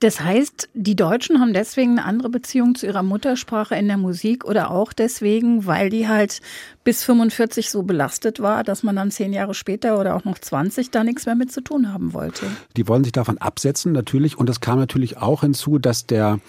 Das 0.00 0.20
heißt, 0.20 0.70
die 0.74 0.96
Deutschen 0.96 1.40
haben 1.40 1.52
deswegen 1.52 1.92
eine 1.92 2.04
andere 2.04 2.30
Beziehung 2.30 2.74
zu 2.74 2.86
ihrer 2.86 3.02
Muttersprache 3.02 3.74
in 3.74 3.88
der 3.88 3.98
Musik 3.98 4.44
oder 4.44 4.70
auch 4.70 4.92
deswegen, 4.92 5.66
weil 5.66 5.90
die 5.90 6.08
halt 6.08 6.40
bis 6.84 7.04
45 7.04 7.70
so 7.70 7.82
belastet 7.82 8.40
war, 8.40 8.64
dass 8.64 8.82
man 8.82 8.96
dann 8.96 9.10
zehn 9.10 9.32
Jahre 9.32 9.54
später 9.54 9.98
oder 9.98 10.16
auch 10.16 10.24
noch 10.24 10.38
20 10.38 10.90
da 10.90 11.04
nichts 11.04 11.26
mehr 11.26 11.34
mit 11.34 11.52
zu 11.52 11.60
tun 11.60 11.92
haben 11.92 12.12
wollte. 12.12 12.46
Die 12.76 12.88
wollen 12.88 13.04
sich 13.04 13.12
davon 13.12 13.38
absetzen 13.38 13.92
natürlich 13.92 14.38
und 14.38 14.48
das 14.48 14.60
kam 14.60 14.78
natürlich 14.78 15.18
auch 15.18 15.42
hinzu, 15.42 15.78
dass 15.78 16.06
der 16.06 16.40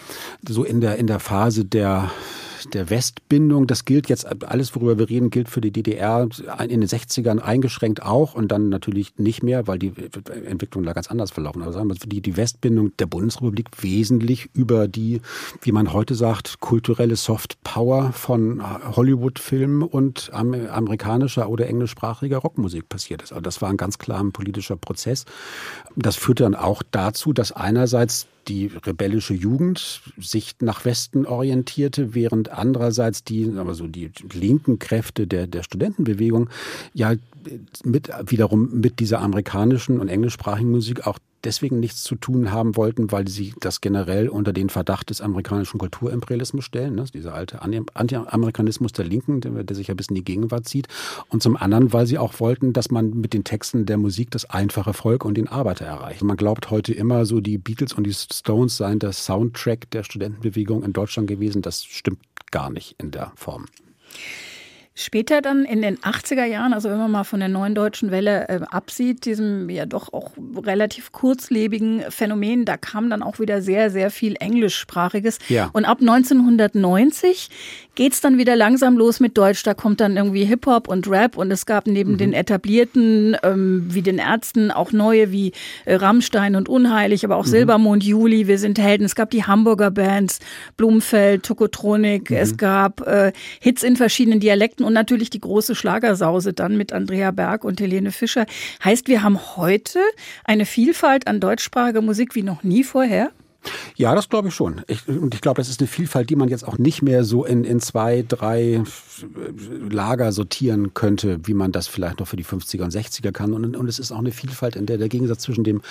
so 0.48 0.64
in 0.64 0.82
der 0.82 0.98
in 0.98 1.08
der 1.08 1.20
Phase 1.20 1.66
der 1.66 2.12
der 2.74 2.90
Westbindung, 2.90 3.68
das 3.68 3.86
gilt 3.86 4.10
jetzt, 4.10 4.26
alles 4.44 4.76
worüber 4.76 4.98
wir 4.98 5.10
reden, 5.10 5.30
gilt 5.30 5.50
für 5.50 5.62
die 5.62 5.72
DDR 5.72 6.28
in 6.60 6.82
den 6.82 6.88
60ern 6.88 7.40
eingeschränkt 7.40 8.02
auch 8.02 8.34
und 8.34 8.52
dann 8.52 8.70
natürlich 8.70 9.18
nicht 9.18 9.44
mehr, 9.44 9.68
weil 9.68 9.80
die 9.80 9.94
Entwicklung 10.46 10.84
da 10.84 10.94
ganz 10.94 11.08
anders 11.08 11.32
verlaufen. 11.32 11.62
Aber 11.62 11.74
sagen 11.74 11.90
wir, 11.90 11.96
die, 11.96 12.22
die 12.22 12.38
Westbindung 12.38 12.96
der 12.98 13.06
Bundesrepublik 13.06 13.68
wesentlich 13.82 14.50
über 14.54 14.88
die, 14.88 15.22
wie 15.62 15.72
man 15.72 15.94
heute 15.94 16.16
sagt, 16.16 16.60
kulturelle 16.60 17.16
Soft 17.16 17.62
Power 17.64 18.12
von 18.14 18.62
Hollywood-Filmen 18.96 19.84
und 19.84 20.32
amerikanischer 20.34 21.50
oder 21.50 21.68
englischsprachiger 21.68 22.38
Rockmusik 22.38 22.88
passiert 22.90 23.22
ist. 23.22 23.32
Also 23.32 23.42
das 23.42 23.62
war 23.62 23.70
ein 23.70 23.78
ganz 23.78 23.98
klarer 23.98 24.22
politischer 24.32 24.76
Prozess. 24.76 25.26
Das 25.96 26.16
führte 26.16 26.44
dann 26.44 26.56
auch 26.56 26.84
dazu, 26.92 27.34
dass 27.34 27.52
einerseits 27.52 28.28
die 28.48 28.68
rebellische 28.68 29.34
Jugend 29.34 30.02
sich 30.18 30.56
nach 30.62 30.86
Westen 30.86 31.26
orientierte, 31.26 32.14
während 32.14 32.50
andererseits 32.50 33.24
die, 33.24 33.52
aber 33.58 33.74
so 33.76 33.88
die 33.88 34.12
linken 34.34 34.80
Kräfte 34.80 35.28
der, 35.28 35.48
der 35.48 35.64
Studentenbewegung 35.64 36.50
ja 36.94 37.14
mit, 37.84 38.10
wiederum 38.28 38.80
mit 38.80 39.00
dieser 39.00 39.20
amerikanischen 39.20 40.00
und 40.00 40.10
englischsprachigen 40.10 40.72
Musik 40.72 41.08
auch 41.08 41.20
deswegen 41.44 41.80
nichts 41.80 42.04
zu 42.04 42.16
tun 42.16 42.52
haben 42.52 42.76
wollten, 42.76 43.12
weil 43.12 43.28
sie 43.28 43.54
das 43.60 43.82
generell 43.82 44.30
unter 44.30 44.54
den 44.54 44.70
Verdacht 44.70 45.10
des 45.10 45.22
amerikanischen 45.22 45.78
Kulturimperialismus 45.80 46.66
stellen, 46.66 46.96
ne? 46.96 47.06
dieser 47.14 47.34
alte 47.34 47.62
Anti-Amerikanismus 47.62 48.92
der 48.94 49.06
Linken, 49.06 49.42
der, 49.42 49.64
der 49.64 49.76
sich 49.76 49.88
ja 49.88 49.94
bis 49.94 50.08
in 50.08 50.16
die 50.16 50.24
Gegenwart 50.24 50.68
zieht. 50.68 50.88
Und 51.30 51.44
zum 51.44 51.58
anderen, 51.58 51.94
weil 51.94 52.08
sie 52.08 52.18
auch 52.18 52.40
wollten, 52.40 52.74
dass 52.74 52.92
man 52.92 53.12
mit 53.12 53.34
den 53.34 53.44
Texten 53.44 53.86
der 53.86 53.98
Musik 53.98 54.32
das 54.32 54.50
einfache 54.50 54.94
Volk 54.94 55.26
und 55.26 55.36
den 55.36 55.48
Arbeiter 55.48 55.86
erreicht. 55.86 56.24
Man 56.24 56.38
glaubt 56.38 56.70
heute 56.70 56.94
immer 56.94 57.26
so, 57.26 57.42
die 57.42 57.58
Beatles 57.58 57.94
und 57.94 58.06
die 58.06 58.14
Stones 58.14 58.78
seien 58.78 59.00
der 59.00 59.14
Soundtrack 59.14 59.90
der 59.92 60.04
Studentenbewegung 60.04 60.84
in 60.84 60.94
Deutschland 60.94 61.28
gewesen. 61.28 61.62
Das 61.62 61.84
stimmt 61.84 62.20
gar 62.52 62.70
nicht 62.70 62.96
in 63.00 63.12
der 63.12 63.32
Form. 63.36 63.66
Später 64.94 65.42
dann 65.42 65.64
in 65.64 65.82
den 65.82 65.98
80er 66.00 66.44
Jahren, 66.44 66.74
also 66.74 66.90
wenn 66.90 66.98
man 66.98 67.10
mal 67.10 67.24
von 67.24 67.40
der 67.40 67.48
neuen 67.48 67.74
deutschen 67.74 68.12
Welle 68.12 68.50
äh, 68.50 68.60
absieht, 68.70 69.24
diesem 69.24 69.70
ja 69.70 69.86
doch 69.86 70.12
auch 70.12 70.32
relativ 70.58 71.14
kurzlebigen 71.14 72.04
Phänomen, 72.10 72.66
da 72.66 72.76
kam 72.76 73.10
dann 73.10 73.24
auch 73.24 73.40
wieder 73.40 73.62
sehr, 73.62 73.90
sehr 73.90 74.12
viel 74.12 74.36
Englischsprachiges. 74.38 75.40
Ja. 75.48 75.70
Und 75.72 75.86
ab 75.86 76.00
1990 76.02 77.50
geht's 77.96 78.20
dann 78.20 78.38
wieder 78.38 78.56
langsam 78.56 78.98
los 78.98 79.20
mit 79.20 79.38
Deutsch. 79.38 79.64
Da 79.64 79.74
kommt 79.74 80.02
dann 80.02 80.18
irgendwie 80.18 80.46
Hip-Hop 80.46 80.88
und 80.88 81.10
Rap 81.10 81.38
und 81.38 81.52
es 81.52 81.66
gab 81.66 81.88
neben 81.88 82.14
mhm. 82.14 82.18
den 82.18 82.34
etablierten, 82.34 83.38
ähm, 83.44 83.86
wie 83.90 84.02
den 84.02 84.18
Ärzten, 84.18 84.72
auch 84.72 84.92
neue 84.92 85.32
wie 85.32 85.52
äh, 85.86 85.96
Rammstein 85.96 86.56
und 86.56 86.68
Unheilig, 86.68 87.24
aber 87.24 87.38
auch 87.38 87.46
mhm. 87.46 87.52
Silbermond, 87.52 88.04
Juli, 88.04 88.48
Wir 88.48 88.60
sind 88.60 88.78
Helden. 88.78 89.06
Es 89.06 89.16
gab 89.16 89.30
die 89.30 89.46
Hamburger 89.46 89.92
Bands, 89.92 90.40
Blumenfeld, 90.78 91.44
Tokotronik. 91.44 92.30
Mhm. 92.30 92.38
Es 92.38 92.58
gab 92.58 93.08
äh, 93.08 93.32
Hits 93.60 93.84
in 93.84 93.96
verschiedenen 93.96 94.40
Dialekten 94.40 94.81
und 94.84 94.94
natürlich 94.94 95.30
die 95.30 95.40
große 95.40 95.76
Schlagersause 95.76 96.54
dann 96.54 96.78
mit 96.78 96.94
Andrea 96.94 97.32
Berg 97.32 97.64
und 97.64 97.80
Helene 97.80 98.12
Fischer. 98.12 98.46
Heißt, 98.84 99.08
wir 99.08 99.24
haben 99.24 99.58
heute 99.58 100.00
eine 100.44 100.66
Vielfalt 100.66 101.28
an 101.28 101.40
deutschsprachiger 101.40 102.02
Musik 102.02 102.36
wie 102.36 102.44
noch 102.44 102.64
nie 102.64 102.84
vorher? 102.84 103.32
Ja, 103.96 104.16
das 104.16 104.30
glaube 104.30 104.48
ich 104.48 104.56
schon. 104.56 104.82
Ich, 104.88 105.08
und 105.08 105.36
ich 105.36 105.42
glaube, 105.42 105.62
das 105.62 105.70
ist 105.70 105.80
eine 105.80 105.88
Vielfalt, 105.88 106.30
die 106.30 106.36
man 106.36 106.50
jetzt 106.50 106.68
auch 106.68 106.78
nicht 106.78 107.02
mehr 107.02 107.24
so 107.24 107.46
in, 107.46 107.64
in 107.64 107.80
zwei, 107.80 108.24
drei 108.28 108.84
Lager 109.90 110.32
sortieren 110.32 110.94
könnte, 110.94 111.40
wie 111.44 111.54
man 111.54 111.72
das 111.72 111.88
vielleicht 111.88 112.20
noch 112.20 112.28
für 112.28 112.38
die 112.38 112.46
50er 112.46 112.84
und 112.84 112.94
60er 112.94 113.32
kann. 113.32 113.54
Und, 113.54 113.76
und 113.76 113.88
es 113.88 114.00
ist 114.00 114.12
auch 114.12 114.20
eine 114.20 114.32
Vielfalt, 114.32 114.76
in 114.76 114.86
der 114.86 114.98
der 114.98 115.10
Gegensatz 115.10 115.44
zwischen 115.44 115.64
dem, 115.64 115.82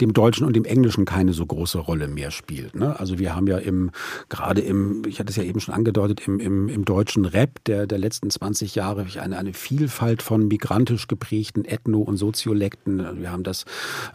dem 0.00 0.12
Deutschen 0.12 0.46
und 0.46 0.54
dem 0.54 0.64
Englischen 0.64 1.04
keine 1.04 1.32
so 1.32 1.46
große 1.46 1.78
Rolle 1.78 2.08
mehr 2.08 2.30
spielt. 2.30 2.74
Ne? 2.74 2.98
Also 2.98 3.18
wir 3.18 3.34
haben 3.34 3.46
ja 3.46 3.58
im, 3.58 3.90
gerade 4.28 4.60
im, 4.60 5.02
ich 5.06 5.20
hatte 5.20 5.30
es 5.30 5.36
ja 5.36 5.42
eben 5.42 5.60
schon 5.60 5.74
angedeutet, 5.74 6.26
im, 6.26 6.40
im, 6.40 6.68
im 6.68 6.84
deutschen 6.84 7.24
Rap 7.24 7.62
der, 7.64 7.86
der 7.86 7.98
letzten 7.98 8.30
20 8.30 8.74
Jahre 8.74 9.06
eine, 9.20 9.38
eine 9.38 9.52
Vielfalt 9.52 10.22
von 10.22 10.48
migrantisch 10.48 11.06
geprägten 11.06 11.64
Ethno- 11.64 12.02
und 12.02 12.16
Soziolekten. 12.16 13.20
Wir 13.20 13.30
haben 13.30 13.42
das, 13.42 13.64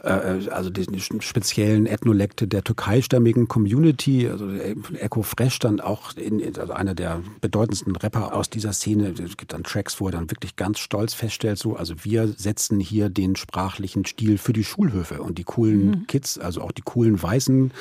äh, 0.04 0.49
also 0.49 0.69
die 0.69 0.86
speziellen 1.19 1.86
Ethnolekte 1.86 2.47
der 2.47 2.63
türkeistämmigen 3.07 3.47
Community, 3.47 4.27
also 4.27 4.49
Echo 4.51 5.21
Fresh 5.21 5.59
dann 5.59 5.79
auch 5.79 6.15
in, 6.17 6.41
also 6.57 6.73
einer 6.73 6.95
der 6.95 7.21
bedeutendsten 7.41 7.95
Rapper 7.95 8.35
aus 8.35 8.49
dieser 8.49 8.65
dieser 8.65 8.73
Szene, 8.73 9.13
es 9.23 9.37
gibt 9.37 9.53
dann 9.53 9.63
Tracks, 9.63 10.01
wo 10.01 10.07
er 10.07 10.13
dann 10.13 10.31
wirklich 10.31 10.55
ganz 10.55 10.79
stolz 10.79 11.13
feststellt, 11.13 11.59
so, 11.59 11.75
also 11.75 11.93
wir 12.03 12.27
setzen 12.27 12.79
hier 12.79 13.09
den 13.09 13.35
sprachlichen 13.35 14.05
Stil 14.05 14.39
für 14.39 14.53
die 14.53 14.63
Schulhöfe 14.63 15.21
und 15.21 15.37
die 15.37 15.43
coolen 15.43 15.89
mhm. 15.89 16.07
Kids, 16.07 16.39
also 16.39 16.61
auch 16.61 16.71
die 16.71 16.81
coolen 16.81 17.21
Weißen, 17.21 17.71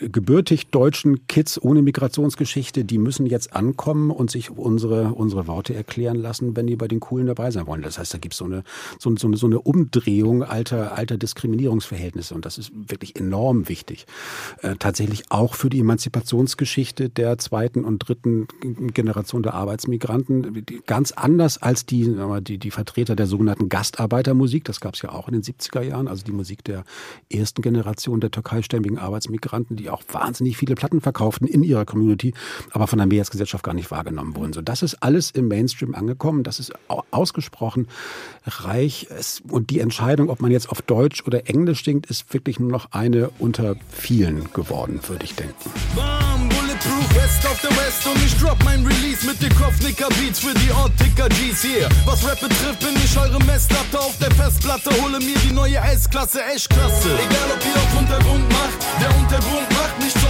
gebürtig 0.00 0.68
deutschen 0.68 1.26
Kids 1.26 1.60
ohne 1.60 1.82
Migrationsgeschichte, 1.82 2.84
die 2.84 2.98
müssen 2.98 3.26
jetzt 3.26 3.54
ankommen 3.54 4.10
und 4.10 4.30
sich 4.30 4.50
unsere, 4.50 5.14
unsere 5.14 5.46
Worte 5.46 5.74
erklären 5.74 6.16
lassen, 6.16 6.56
wenn 6.56 6.66
die 6.66 6.76
bei 6.76 6.88
den 6.88 7.00
Coolen 7.00 7.26
dabei 7.26 7.50
sein 7.50 7.66
wollen. 7.66 7.82
Das 7.82 7.98
heißt, 7.98 8.14
da 8.14 8.18
gibt 8.18 8.34
so 8.34 8.46
es 8.46 8.64
so, 8.98 9.14
so, 9.16 9.26
eine, 9.26 9.36
so 9.36 9.46
eine 9.46 9.60
Umdrehung 9.60 10.42
alter, 10.42 10.96
alter 10.96 11.18
Diskriminierungsverhältnisse 11.18 12.34
und 12.34 12.44
das 12.44 12.58
ist 12.58 12.72
wirklich 12.74 13.16
enorm 13.16 13.68
wichtig. 13.68 14.06
Äh, 14.62 14.76
tatsächlich 14.76 15.30
auch 15.30 15.54
für 15.54 15.68
die 15.68 15.80
Emanzipationsgeschichte 15.80 17.08
der 17.08 17.38
zweiten 17.38 17.84
und 17.84 17.98
dritten 17.98 18.48
Generation 18.94 19.42
der 19.42 19.54
Arbeitsmigranten. 19.54 20.64
Ganz 20.86 21.12
anders 21.12 21.58
als 21.58 21.84
die, 21.86 22.16
die, 22.40 22.58
die 22.58 22.70
Vertreter 22.70 23.16
der 23.16 23.26
sogenannten 23.26 23.68
Gastarbeitermusik, 23.68 24.64
das 24.64 24.80
gab 24.80 24.94
es 24.94 25.02
ja 25.02 25.12
auch 25.12 25.28
in 25.28 25.34
den 25.34 25.42
70er 25.42 25.82
Jahren, 25.82 26.08
also 26.08 26.24
die 26.24 26.32
Musik 26.32 26.64
der 26.64 26.84
ersten 27.30 27.62
Generation 27.62 28.20
der 28.20 28.30
türkeistämmigen 28.30 28.98
Arbeitsmigranten, 28.98 29.76
die 29.76 29.89
auch 29.92 30.02
wahnsinnig 30.12 30.56
viele 30.56 30.74
Platten 30.74 31.00
verkauften 31.00 31.46
in 31.46 31.62
ihrer 31.62 31.84
Community, 31.84 32.34
aber 32.70 32.86
von 32.86 32.98
der 32.98 33.06
Mehrheitsgesellschaft 33.06 33.64
gar 33.64 33.74
nicht 33.74 33.90
wahrgenommen 33.90 34.36
wurden. 34.36 34.52
So, 34.52 34.62
das 34.62 34.82
ist 34.82 35.02
alles 35.02 35.30
im 35.30 35.48
Mainstream 35.48 35.94
angekommen. 35.94 36.42
Das 36.42 36.60
ist 36.60 36.72
ausgesprochen 37.10 37.88
reich. 38.46 39.08
Und 39.48 39.70
die 39.70 39.80
Entscheidung, 39.80 40.30
ob 40.30 40.40
man 40.40 40.50
jetzt 40.50 40.70
auf 40.70 40.82
Deutsch 40.82 41.26
oder 41.26 41.48
Englisch 41.48 41.84
singt, 41.84 42.06
ist 42.06 42.32
wirklich 42.32 42.58
nur 42.58 42.70
noch 42.70 42.92
eine 42.92 43.30
unter 43.38 43.76
vielen 43.90 44.52
geworden, 44.52 45.00
würde 45.08 45.24
ich 45.24 45.34
denken. 45.34 45.70
Bulletproof 46.80 47.14
West 47.14 47.46
auf 47.46 47.60
der 47.60 47.70
West 47.70 48.06
und 48.06 48.16
ich 48.24 48.36
drop 48.38 48.56
mein 48.64 48.84
Release 48.86 49.26
mit 49.26 49.40
den 49.42 49.54
Kopfnicker 49.54 50.08
Beats 50.08 50.40
für 50.40 50.54
die 50.54 50.70
Orticker 50.72 51.28
Gs 51.28 51.62
hier. 51.62 51.88
Was 52.04 52.26
Rap 52.26 52.40
betrifft, 52.40 52.80
bin 52.80 52.94
ich 52.96 53.18
eure 53.18 53.38
Messlatte 53.44 53.98
auf 53.98 54.16
der 54.18 54.30
Festplatte, 54.32 54.90
hole 55.02 55.18
mir 55.18 55.38
die 55.38 55.52
neue 55.52 55.76
S-Klasse, 55.76 56.44
echt 56.44 56.70
klasse. 56.70 57.10
Egal 57.14 57.50
ob 57.54 57.64
ihr 57.64 57.76
auf 57.80 57.98
Untergrund 57.98 58.48
macht, 58.48 58.78
der 59.00 59.14
Untergrund 59.16 59.70
macht, 59.70 59.98
nicht 60.00 60.18
zur 60.18 60.29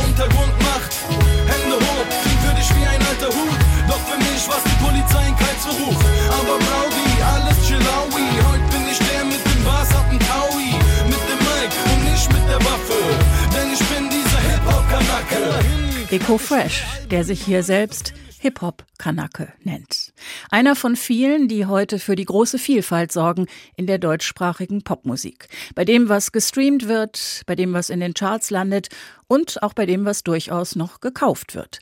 Eco 16.13 16.39
Fresh, 16.39 16.85
der 17.09 17.23
sich 17.23 17.41
hier 17.41 17.63
selbst 17.63 18.15
Hip-Hop-Kanake 18.41 19.53
nennt. 19.63 20.13
Einer 20.51 20.75
von 20.75 20.97
vielen, 20.97 21.47
die 21.47 21.67
heute 21.67 22.01
für 22.01 22.17
die 22.17 22.25
große 22.25 22.59
Vielfalt 22.59 23.13
sorgen 23.13 23.47
in 23.77 23.87
der 23.87 23.99
deutschsprachigen 23.99 24.83
Popmusik. 24.83 25.47
Bei 25.77 25.85
dem, 25.85 26.09
was 26.09 26.33
gestreamt 26.33 26.89
wird, 26.89 27.43
bei 27.47 27.55
dem, 27.55 27.75
was 27.75 27.91
in 27.91 28.01
den 28.01 28.15
Charts 28.15 28.51
landet 28.51 28.89
und 29.29 29.63
auch 29.63 29.73
bei 29.73 29.87
dem, 29.87 30.05
was 30.05 30.25
durchaus 30.25 30.75
noch 30.75 30.99
gekauft 30.99 31.55
wird. 31.55 31.79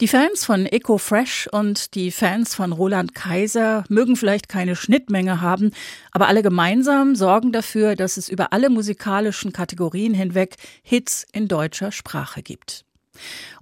Die 0.00 0.06
Fans 0.06 0.44
von 0.44 0.66
Eco 0.66 0.96
Fresh 0.96 1.48
und 1.50 1.96
die 1.96 2.12
Fans 2.12 2.54
von 2.54 2.70
Roland 2.70 3.16
Kaiser 3.16 3.82
mögen 3.88 4.14
vielleicht 4.14 4.48
keine 4.48 4.76
Schnittmenge 4.76 5.40
haben, 5.40 5.72
aber 6.12 6.28
alle 6.28 6.44
gemeinsam 6.44 7.16
sorgen 7.16 7.50
dafür, 7.50 7.96
dass 7.96 8.18
es 8.18 8.28
über 8.28 8.52
alle 8.52 8.70
musikalischen 8.70 9.52
Kategorien 9.52 10.14
hinweg 10.14 10.58
Hits 10.84 11.26
in 11.32 11.48
deutscher 11.48 11.90
Sprache 11.90 12.44
gibt. 12.44 12.84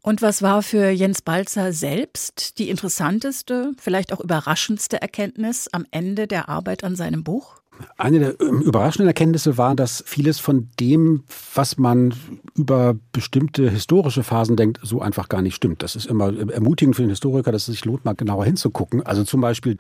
Und 0.05 0.21
was 0.21 0.43
war 0.43 0.63
für 0.65 0.91
Jens 0.91 1.23
Balzer 1.23 1.73
selbst 1.73 2.59
die 2.59 2.71
interessanteste, 2.71 3.73
vielleicht 3.79 4.13
auch 4.13 4.21
überraschendste 4.21 5.01
Erkenntnis 5.01 5.69
am 5.69 5.87
Ende 5.93 6.27
der 6.27 6.49
Arbeit 6.49 6.83
an 6.83 6.97
seinem 6.97 7.23
Buch? 7.23 7.62
Eine 7.97 8.19
der 8.19 8.41
ähm, 8.41 8.61
überraschenden 8.61 9.09
Erkenntnisse 9.09 9.59
war, 9.59 9.75
dass 9.75 10.03
vieles 10.07 10.39
von 10.39 10.69
dem, 10.79 11.25
was 11.55 11.79
man 11.79 12.15
über 12.55 12.97
bestimmte 13.13 13.71
historische 13.71 14.23
Phasen 14.23 14.57
denkt, 14.57 14.81
so 14.83 15.01
einfach 15.01 15.29
gar 15.29 15.43
nicht 15.43 15.55
stimmt. 15.55 15.83
Das 15.83 15.97
ist 15.97 16.07
immer 16.07 16.37
ermutigend 16.51 16.97
für 16.97 17.03
den 17.03 17.11
Historiker, 17.11 17.53
dass 17.53 17.69
es 17.69 17.75
sich 17.75 17.85
lohnt, 17.85 18.05
mal 18.05 18.15
genauer 18.15 18.45
hinzugucken. 18.45 19.05
Also 19.05 19.25
zum 19.25 19.41
Beispiel 19.41 19.77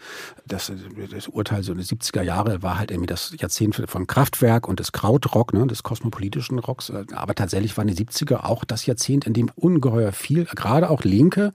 das, 0.46 0.72
das 1.10 1.28
Urteil 1.28 1.62
so 1.62 1.72
in 1.72 1.78
den 1.78 1.86
70er 1.86 2.22
Jahre 2.22 2.62
war 2.62 2.78
halt 2.78 2.90
irgendwie 2.90 3.06
das 3.06 3.34
Jahrzehnt 3.38 3.82
von 3.86 4.06
Kraftwerk 4.06 4.68
und 4.68 4.80
des 4.80 4.92
Krautrock, 4.92 5.52
ne, 5.52 5.66
des 5.66 5.82
kosmopolitischen 5.82 6.58
Rocks. 6.58 6.90
Aber 6.90 7.34
tatsächlich 7.34 7.76
waren 7.76 7.88
die 7.88 7.94
70er 7.94 8.44
auch 8.44 8.64
das 8.64 8.86
Jahrzehnt, 8.86 9.26
in 9.26 9.34
dem 9.34 9.50
ungeheuer 9.54 10.12
viel, 10.12 10.44
gerade 10.44 10.90
auch 10.90 11.04
linke 11.04 11.52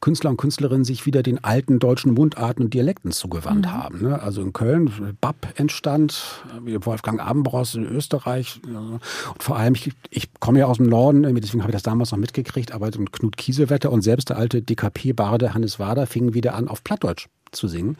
Künstler 0.00 0.30
und 0.30 0.36
Künstlerinnen 0.36 0.84
sich 0.84 1.06
wieder 1.06 1.22
den 1.22 1.42
alten 1.44 1.78
deutschen 1.78 2.14
Mundarten 2.14 2.64
und 2.64 2.74
Dialekten 2.74 3.12
zugewandt 3.12 3.66
mhm. 3.66 3.72
haben. 3.72 4.02
Ne? 4.02 4.22
Also 4.22 4.42
in 4.42 4.52
Köln, 4.52 5.16
Bab 5.20 5.48
entstand, 5.70 6.42
wie 6.64 6.84
Wolfgang 6.84 7.20
Abendross 7.20 7.74
in 7.74 7.84
Österreich. 7.84 8.60
Und 8.64 9.00
vor 9.38 9.56
allem, 9.56 9.74
ich, 9.74 9.92
ich 10.10 10.28
komme 10.40 10.58
ja 10.58 10.66
aus 10.66 10.78
dem 10.78 10.86
Norden, 10.86 11.22
deswegen 11.36 11.62
habe 11.62 11.70
ich 11.70 11.76
das 11.76 11.84
damals 11.84 12.10
noch 12.10 12.18
mitgekriegt, 12.18 12.72
aber 12.72 12.90
Knut 12.90 13.36
Kiesewetter 13.36 13.90
und 13.90 14.02
selbst 14.02 14.30
der 14.30 14.36
alte 14.36 14.62
DKP-Barde 14.62 15.54
Hannes 15.54 15.78
Wader 15.78 16.06
fingen 16.06 16.34
wieder 16.34 16.54
an, 16.54 16.68
auf 16.68 16.82
Plattdeutsch 16.82 17.28
zu 17.52 17.68
singen. 17.68 17.96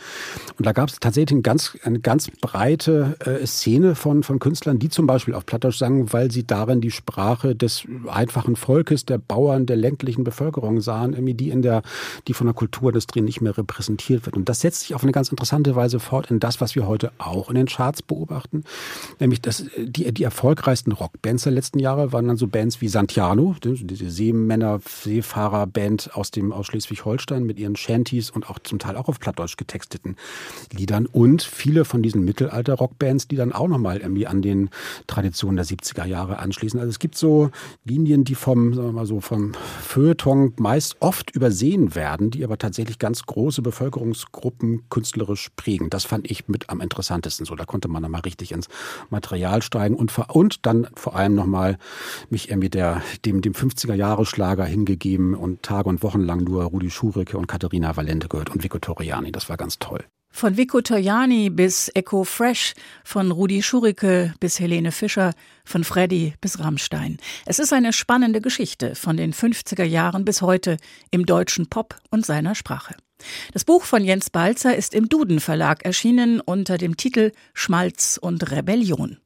Und 0.58 0.66
da 0.66 0.72
gab 0.72 0.88
es 0.88 1.00
tatsächlich 1.00 1.32
eine 1.32 1.42
ganz, 1.42 1.76
eine 1.84 2.00
ganz 2.00 2.30
breite 2.30 3.16
äh, 3.20 3.46
Szene 3.46 3.94
von, 3.94 4.22
von 4.22 4.38
Künstlern, 4.38 4.78
die 4.78 4.88
zum 4.88 5.06
Beispiel 5.06 5.34
auf 5.34 5.46
Plattdeutsch 5.46 5.78
sangen, 5.78 6.12
weil 6.12 6.30
sie 6.30 6.46
darin 6.46 6.80
die 6.80 6.90
Sprache 6.90 7.54
des 7.54 7.84
einfachen 8.08 8.56
Volkes, 8.56 9.04
der 9.04 9.18
Bauern, 9.18 9.66
der 9.66 9.76
ländlichen 9.76 10.24
Bevölkerung 10.24 10.80
sahen, 10.80 11.12
irgendwie 11.12 11.34
die 11.34 11.50
in 11.50 11.62
der, 11.62 11.82
die 12.28 12.34
von 12.34 12.46
der 12.46 12.54
Kulturindustrie 12.54 13.20
nicht 13.20 13.40
mehr 13.40 13.56
repräsentiert 13.56 14.26
wird. 14.26 14.36
Und 14.36 14.48
das 14.48 14.60
setzt 14.60 14.82
sich 14.82 14.94
auf 14.94 15.02
eine 15.02 15.12
ganz 15.12 15.28
interessante 15.28 15.74
Weise 15.76 16.00
fort 16.00 16.30
in 16.30 16.40
das, 16.40 16.60
was 16.60 16.74
wir 16.74 16.86
heute 16.86 17.12
auch 17.18 17.48
in 17.48 17.54
den 17.54 17.66
Charts 17.66 18.02
beobachten. 18.02 18.64
Nämlich, 19.18 19.40
dass 19.40 19.64
die, 19.76 20.12
die 20.12 20.24
erfolgreichsten 20.24 20.92
Rockbands 20.92 21.44
der 21.44 21.52
letzten 21.52 21.78
Jahre 21.78 22.12
waren 22.12 22.28
dann 22.28 22.36
so 22.36 22.46
Bands 22.46 22.80
wie 22.80 22.88
Santiano, 22.88 23.56
diese 23.62 24.10
Seemänner, 24.10 24.80
Seefahrer-Band 24.84 26.10
aus 26.14 26.30
aus 26.52 26.66
Schleswig-Holstein 26.66 27.44
mit 27.44 27.58
ihren 27.58 27.76
Shanties 27.76 28.30
und 28.30 28.48
auch 28.48 28.58
zum 28.60 28.78
Teil 28.78 28.96
auch 28.96 29.08
auf 29.08 29.18
Plattdeutsch 29.18 29.39
plattdeutsch 29.40 29.56
getexteten 29.56 30.16
Liedern 30.72 31.06
und 31.06 31.42
viele 31.42 31.84
von 31.84 32.02
diesen 32.02 32.24
Mittelalter-Rockbands, 32.24 33.28
die 33.28 33.36
dann 33.36 33.52
auch 33.52 33.68
nochmal 33.68 33.98
irgendwie 33.98 34.26
an 34.26 34.42
den 34.42 34.70
Traditionen 35.06 35.56
der 35.56 35.64
70er 35.64 36.04
Jahre 36.04 36.38
anschließen. 36.38 36.78
Also 36.78 36.90
es 36.90 36.98
gibt 36.98 37.16
so 37.16 37.50
Linien, 37.84 38.24
die 38.24 38.34
vom, 38.34 38.74
sagen 38.74 38.88
wir 38.88 38.92
mal 38.92 39.06
so, 39.06 39.20
vom 39.20 39.52
Feuilleton 39.82 40.54
meist 40.58 40.96
oft 41.00 41.34
übersehen 41.34 41.94
werden, 41.94 42.30
die 42.30 42.44
aber 42.44 42.58
tatsächlich 42.58 42.98
ganz 42.98 43.24
große 43.24 43.62
Bevölkerungsgruppen 43.62 44.88
künstlerisch 44.90 45.50
prägen. 45.56 45.90
Das 45.90 46.04
fand 46.04 46.30
ich 46.30 46.48
mit 46.48 46.68
am 46.68 46.80
interessantesten 46.80 47.46
so. 47.46 47.54
Da 47.54 47.64
konnte 47.64 47.88
man 47.88 48.02
nochmal 48.02 48.22
richtig 48.22 48.52
ins 48.52 48.68
Material 49.08 49.62
steigen 49.62 49.94
und, 49.94 50.16
und 50.28 50.66
dann 50.66 50.88
vor 50.94 51.16
allem 51.16 51.34
nochmal 51.34 51.78
mich 52.28 52.50
irgendwie 52.50 52.70
der, 52.70 53.02
dem, 53.24 53.40
dem 53.40 53.54
50er-Jahre-Schlager 53.54 54.64
hingegeben 54.64 55.34
und 55.34 55.62
Tage 55.62 55.88
und 55.88 56.02
Wochen 56.02 56.20
lang 56.20 56.44
nur 56.44 56.64
Rudi 56.64 56.90
Schurike 56.90 57.38
und 57.38 57.46
Katharina 57.46 57.96
Valente 57.96 58.28
gehört 58.28 58.50
und 58.50 58.62
Vico 58.62 58.78
Toriani. 58.78 59.29
Das 59.32 59.48
war 59.48 59.56
ganz 59.56 59.78
toll. 59.78 60.04
Von 60.32 60.56
Vico 60.56 60.80
Toyani 60.80 61.50
bis 61.50 61.90
Echo 61.94 62.24
Fresh, 62.24 62.74
von 63.04 63.30
Rudi 63.32 63.62
Schurike 63.62 64.32
bis 64.38 64.60
Helene 64.60 64.92
Fischer, 64.92 65.34
von 65.64 65.82
Freddy 65.82 66.34
bis 66.40 66.60
Rammstein. 66.60 67.18
Es 67.46 67.58
ist 67.58 67.72
eine 67.72 67.92
spannende 67.92 68.40
Geschichte 68.40 68.94
von 68.94 69.16
den 69.16 69.34
50er 69.34 69.84
Jahren 69.84 70.24
bis 70.24 70.40
heute 70.40 70.76
im 71.10 71.26
deutschen 71.26 71.68
Pop 71.68 71.96
und 72.10 72.24
seiner 72.24 72.54
Sprache. 72.54 72.94
Das 73.52 73.64
Buch 73.64 73.82
von 73.84 74.02
Jens 74.02 74.30
Balzer 74.30 74.74
ist 74.74 74.94
im 74.94 75.08
Duden 75.08 75.40
Verlag 75.40 75.84
erschienen 75.84 76.40
unter 76.40 76.78
dem 76.78 76.96
Titel 76.96 77.32
Schmalz 77.52 78.18
und 78.20 78.50
Rebellion. 78.50 79.18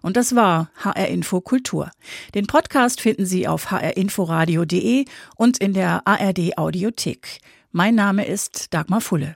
Und 0.00 0.16
das 0.16 0.34
war 0.34 0.70
HR 0.76 1.08
Info 1.08 1.40
Kultur. 1.40 1.90
Den 2.34 2.46
Podcast 2.46 3.00
finden 3.00 3.26
Sie 3.26 3.46
auf 3.46 3.70
hrinforadio.de 3.70 5.04
und 5.36 5.58
in 5.58 5.74
der 5.74 6.06
ARD 6.06 6.56
Audiothek. 6.56 7.40
Mein 7.72 7.94
Name 7.94 8.26
ist 8.26 8.72
Dagmar 8.72 9.00
Fulle. 9.00 9.34